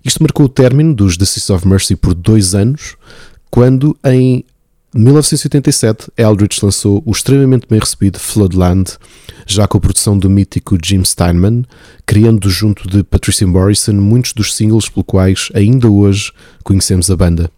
Isto 0.03 0.21
marcou 0.21 0.45
o 0.45 0.49
término 0.49 0.93
dos 0.93 1.15
The 1.15 1.53
of 1.53 1.65
Mercy 1.65 1.95
por 1.95 2.13
dois 2.13 2.53
anos, 2.53 2.97
quando 3.49 3.97
em 4.03 4.43
1987 4.93 6.11
Eldritch 6.17 6.61
lançou 6.61 7.01
o 7.05 7.11
extremamente 7.11 7.65
bem 7.65 7.79
recebido 7.79 8.19
Floodland, 8.19 8.97
já 9.47 9.65
com 9.65 9.77
a 9.77 9.81
produção 9.81 10.17
do 10.17 10.29
mítico 10.29 10.77
Jim 10.83 11.05
Steinman, 11.05 11.63
criando 12.05 12.49
junto 12.49 12.89
de 12.89 13.01
Patricia 13.01 13.47
Morrison 13.47 13.93
muitos 13.93 14.33
dos 14.33 14.53
singles 14.53 14.89
pelo 14.89 15.05
quais 15.05 15.47
ainda 15.53 15.89
hoje 15.89 16.33
conhecemos 16.61 17.09
a 17.09 17.15
banda. 17.15 17.49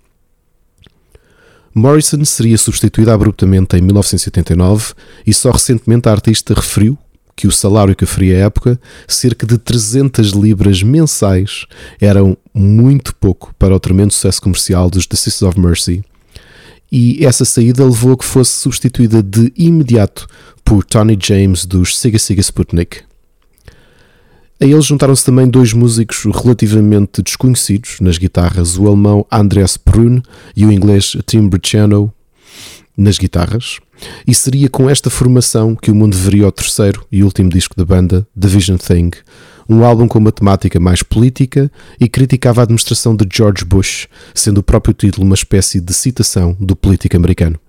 Morrison 1.73 2.23
seria 2.23 2.57
substituída 2.57 3.15
abruptamente 3.15 3.75
em 3.75 3.81
1989 3.81 4.93
e 5.25 5.33
só 5.33 5.49
recentemente 5.49 6.07
a 6.07 6.11
artista 6.11 6.53
referiu 6.53 6.95
que 7.35 7.47
o 7.47 7.51
salário 7.51 7.95
que 7.95 8.03
oferia 8.03 8.35
à 8.35 8.39
época, 8.41 8.79
cerca 9.07 9.47
de 9.47 9.57
300 9.57 10.33
libras 10.33 10.83
mensais, 10.83 11.65
eram 11.99 12.37
muito 12.53 13.15
pouco 13.15 13.55
para 13.57 13.75
o 13.75 13.79
tremendo 13.79 14.13
sucesso 14.13 14.39
comercial 14.39 14.87
dos 14.87 15.07
The 15.07 15.17
Sisters 15.17 15.41
of 15.41 15.59
Mercy. 15.59 16.03
E 16.95 17.25
essa 17.25 17.43
saída 17.43 17.83
levou 17.83 18.13
a 18.13 18.17
que 18.17 18.23
fosse 18.23 18.51
substituída 18.51 19.23
de 19.23 19.51
imediato 19.57 20.27
por 20.63 20.85
Tony 20.85 21.17
James 21.19 21.65
dos 21.65 21.97
Siga 21.97 22.19
Siga 22.19 22.39
Sputnik. 22.39 23.01
A 24.61 24.65
eles 24.65 24.85
juntaram-se 24.85 25.25
também 25.25 25.49
dois 25.49 25.73
músicos 25.73 26.23
relativamente 26.23 27.23
desconhecidos 27.23 27.97
nas 27.99 28.19
guitarras, 28.19 28.77
o 28.77 28.85
alemão 28.85 29.25
Andreas 29.31 29.75
Brun 29.75 30.21
e 30.55 30.67
o 30.67 30.71
inglês 30.71 31.17
Tim 31.25 31.49
Briciano 31.49 32.13
nas 32.95 33.17
guitarras, 33.17 33.79
e 34.27 34.35
seria 34.35 34.69
com 34.69 34.87
esta 34.87 35.09
formação 35.09 35.75
que 35.75 35.89
o 35.89 35.95
mundo 35.95 36.15
veria 36.15 36.47
o 36.47 36.51
terceiro 36.51 37.03
e 37.11 37.23
último 37.23 37.49
disco 37.49 37.75
da 37.75 37.83
banda, 37.83 38.27
The 38.39 38.47
Vision 38.47 38.77
Thing, 38.77 39.09
um 39.67 39.83
álbum 39.83 40.07
com 40.07 40.19
uma 40.19 40.31
temática 40.31 40.79
mais 40.79 41.03
política 41.03 41.71
e 41.99 42.07
criticava 42.07 42.61
a 42.61 42.63
administração 42.63 43.15
de 43.15 43.27
George 43.31 43.65
Bush, 43.65 44.07
sendo 44.33 44.59
o 44.59 44.63
próprio 44.63 44.93
título 44.93 45.25
uma 45.25 45.35
espécie 45.35 45.79
de 45.79 45.93
citação 45.93 46.55
do 46.59 46.75
político 46.75 47.15
americano. 47.15 47.59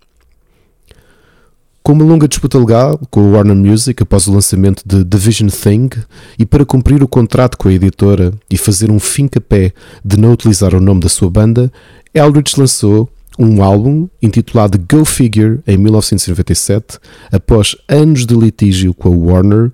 Com 1.83 1.93
uma 1.93 2.05
longa 2.05 2.27
disputa 2.27 2.59
legal 2.59 2.99
com 3.11 3.21
a 3.21 3.37
Warner 3.37 3.55
Music 3.55 4.03
após 4.03 4.27
o 4.27 4.33
lançamento 4.33 4.83
de 4.87 5.05
The 5.05 5.19
Vision 5.19 5.51
Thing 5.51 5.91
e 6.39 6.47
para 6.47 6.65
cumprir 6.65 7.03
o 7.03 7.09
contrato 7.09 7.59
com 7.59 7.69
a 7.69 7.75
editora 7.75 8.33
e 8.49 8.57
fazer 8.57 8.91
um 8.91 8.99
fim-capé 8.99 9.73
de 10.03 10.17
não 10.17 10.33
utilizar 10.33 10.75
o 10.75 10.81
nome 10.81 11.01
da 11.01 11.11
sua 11.11 11.29
banda, 11.29 11.71
Eldridge 12.15 12.59
lançou 12.59 13.11
um 13.39 13.63
álbum 13.63 14.09
intitulado 14.23 14.79
Go 14.79 15.05
Figure 15.05 15.61
em 15.67 15.77
1997, 15.77 16.99
após 17.31 17.77
anos 17.89 18.25
de 18.25 18.35
litígio 18.35 18.95
com 18.95 19.13
a 19.13 19.17
Warner, 19.33 19.71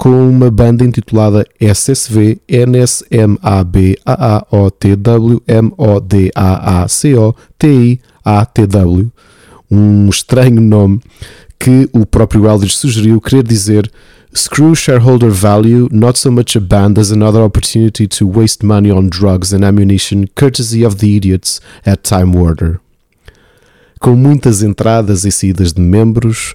com 0.00 0.30
uma 0.30 0.50
banda 0.50 0.82
intitulada 0.82 1.46
SSV 1.60 2.40
NSMAB 2.48 3.98
AAOTW 4.06 5.42
MODAACO 5.76 7.36
TIATW, 7.58 9.12
um 9.70 10.08
estranho 10.08 10.58
nome 10.62 11.00
que 11.58 11.86
o 11.92 12.06
próprio 12.06 12.48
Eldridge 12.48 12.76
sugeriu 12.76 13.20
querer 13.20 13.42
dizer 13.42 13.92
Screw 14.34 14.74
shareholder 14.74 15.30
value, 15.30 15.86
not 15.92 16.18
so 16.18 16.32
much 16.32 16.56
a 16.56 16.60
band 16.60 16.98
as 16.98 17.12
another 17.12 17.42
opportunity 17.42 18.08
to 18.08 18.26
waste 18.26 18.64
money 18.64 18.90
on 18.90 19.10
drugs 19.10 19.52
and 19.52 19.62
ammunition, 19.62 20.24
courtesy 20.34 20.82
of 20.82 20.96
the 20.96 21.14
idiots 21.14 21.60
at 21.84 22.08
Time 22.08 22.34
Warner. 22.34 22.80
Com 24.00 24.16
muitas 24.16 24.62
entradas 24.62 25.26
e 25.26 25.30
saídas 25.30 25.74
de 25.74 25.82
membros, 25.82 26.54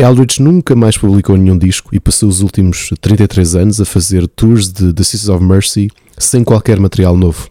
Eldridge 0.00 0.42
nunca 0.42 0.74
mais 0.74 0.96
publicou 0.96 1.36
nenhum 1.36 1.58
disco 1.58 1.94
e 1.94 2.00
passou 2.00 2.28
os 2.28 2.40
últimos 2.40 2.90
33 3.02 3.54
anos 3.54 3.80
a 3.80 3.84
fazer 3.84 4.26
tours 4.28 4.72
de 4.72 4.94
The 4.94 5.02
Sisters 5.02 5.28
of 5.28 5.44
Mercy 5.44 5.90
sem 6.16 6.42
qualquer 6.42 6.80
material 6.80 7.16
novo. 7.16 7.50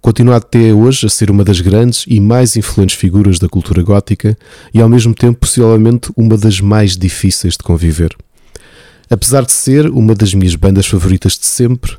Continua 0.00 0.36
até 0.36 0.72
hoje 0.72 1.06
a 1.06 1.10
ser 1.10 1.30
uma 1.30 1.44
das 1.44 1.60
grandes 1.60 2.04
e 2.06 2.20
mais 2.20 2.56
influentes 2.56 2.96
figuras 2.96 3.38
da 3.38 3.48
cultura 3.48 3.82
gótica 3.82 4.36
e 4.72 4.80
ao 4.80 4.88
mesmo 4.88 5.14
tempo 5.14 5.40
possivelmente 5.40 6.10
uma 6.16 6.38
das 6.38 6.60
mais 6.60 6.96
difíceis 6.96 7.54
de 7.54 7.62
conviver. 7.62 8.16
Apesar 9.10 9.44
de 9.44 9.52
ser 9.52 9.90
uma 9.90 10.14
das 10.14 10.32
minhas 10.32 10.54
bandas 10.54 10.86
favoritas 10.86 11.38
de 11.38 11.44
sempre, 11.44 11.96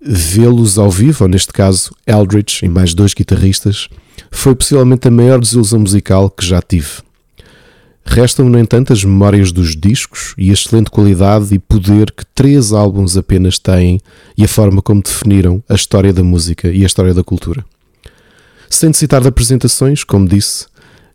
vê-los 0.00 0.78
ao 0.78 0.90
vivo, 0.90 1.24
ou 1.24 1.28
neste 1.28 1.52
caso 1.52 1.94
Eldridge 2.06 2.64
e 2.64 2.68
mais 2.68 2.92
dois 2.92 3.14
guitarristas, 3.14 3.88
foi 4.30 4.54
possivelmente 4.54 5.08
a 5.08 5.10
maior 5.10 5.40
desilusão 5.40 5.80
musical 5.80 6.28
que 6.28 6.44
já 6.44 6.60
tive. 6.60 7.02
Restam, 8.04 8.48
no 8.48 8.58
entanto, 8.58 8.92
as 8.92 9.04
memórias 9.04 9.52
dos 9.52 9.76
discos 9.76 10.34
e 10.36 10.50
a 10.50 10.52
excelente 10.52 10.90
qualidade 10.90 11.54
e 11.54 11.58
poder 11.58 12.10
que 12.10 12.26
três 12.34 12.72
álbuns 12.72 13.16
apenas 13.16 13.58
têm 13.58 14.00
e 14.36 14.44
a 14.44 14.48
forma 14.48 14.82
como 14.82 15.02
definiram 15.02 15.62
a 15.68 15.74
história 15.74 16.12
da 16.12 16.22
música 16.22 16.68
e 16.68 16.82
a 16.82 16.86
história 16.86 17.14
da 17.14 17.22
cultura. 17.22 17.64
Sem 18.68 18.88
necessitar 18.88 19.20
de 19.20 19.28
apresentações, 19.28 20.02
como 20.02 20.28
disse, 20.28 20.66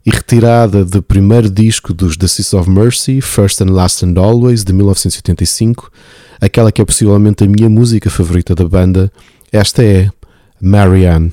e 0.05 0.09
retirada 0.09 0.85
do 0.85 1.03
primeiro 1.03 1.49
disco 1.49 1.93
dos 1.93 2.15
The 2.15 2.27
Sisters 2.27 2.53
of 2.53 2.69
Mercy, 2.69 3.19
First 3.19 3.61
and 3.61 3.71
Last 3.71 4.05
and 4.05 4.13
Always, 4.17 4.63
de 4.63 4.71
1985, 4.71 5.91
aquela 6.39 6.71
que 6.71 6.81
é 6.81 6.85
possivelmente 6.85 7.43
a 7.43 7.47
minha 7.47 7.69
música 7.69 8.09
favorita 8.09 8.55
da 8.55 8.63
banda. 8.67 9.11
Esta 9.51 9.83
é 9.83 10.09
Marianne. 10.61 11.31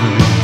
forever. 0.00 0.39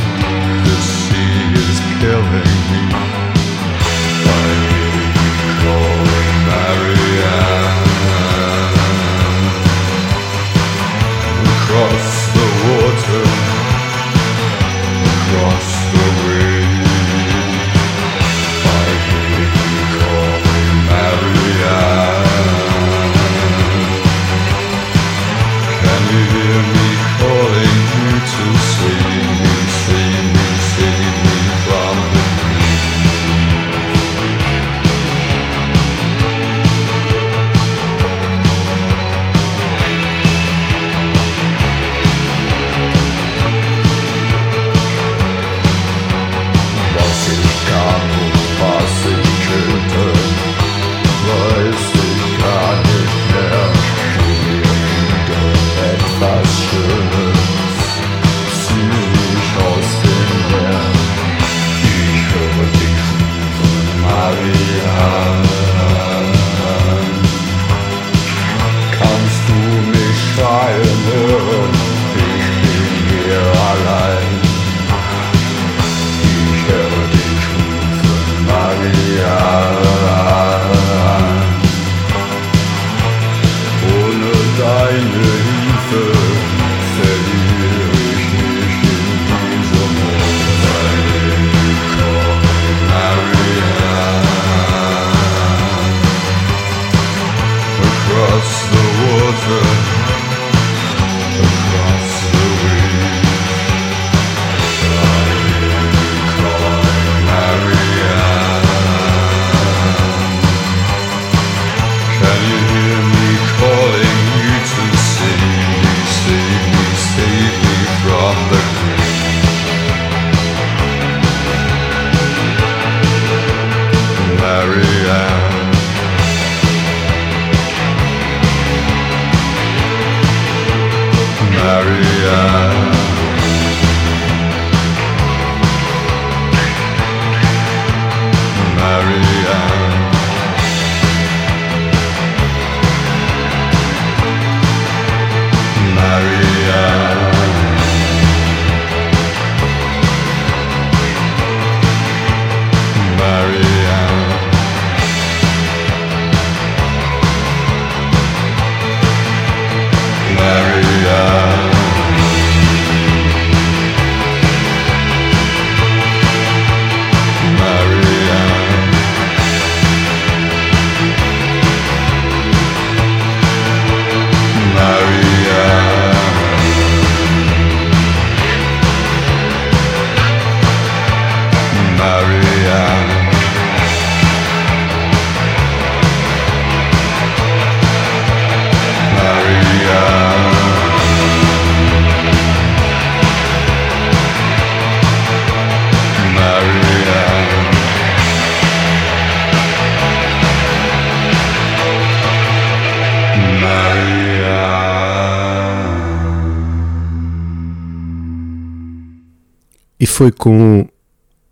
Foi 210.17 210.33
com 210.33 210.89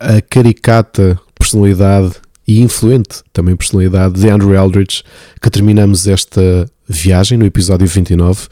a 0.00 0.22
caricata 0.22 1.20
personalidade 1.38 2.14
e 2.48 2.62
influente 2.62 3.22
também 3.30 3.54
personalidade 3.54 4.18
de 4.18 4.30
Andrew 4.30 4.54
Eldridge 4.54 5.02
que 5.38 5.50
terminamos 5.50 6.06
esta 6.06 6.66
viagem 6.88 7.36
no 7.36 7.44
episódio 7.44 7.86
29, 7.86 8.48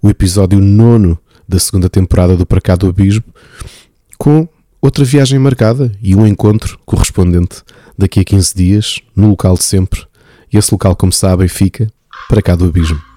o 0.00 0.08
episódio 0.08 0.58
nono 0.62 1.18
da 1.46 1.58
segunda 1.58 1.90
temporada 1.90 2.38
do 2.38 2.46
Para 2.46 2.58
Cá 2.58 2.74
do 2.74 2.88
Abismo, 2.88 3.22
com 4.16 4.48
outra 4.80 5.04
viagem 5.04 5.38
marcada 5.38 5.92
e 6.00 6.16
um 6.16 6.26
encontro 6.26 6.78
correspondente 6.86 7.62
daqui 7.98 8.20
a 8.20 8.24
15 8.24 8.54
dias, 8.54 9.00
no 9.14 9.28
local 9.28 9.58
de 9.58 9.64
sempre. 9.64 10.06
E 10.50 10.56
esse 10.56 10.72
local, 10.72 10.96
como 10.96 11.12
sabem, 11.12 11.48
fica 11.48 11.86
para 12.30 12.40
cá 12.40 12.56
do 12.56 12.64
Abismo. 12.64 13.09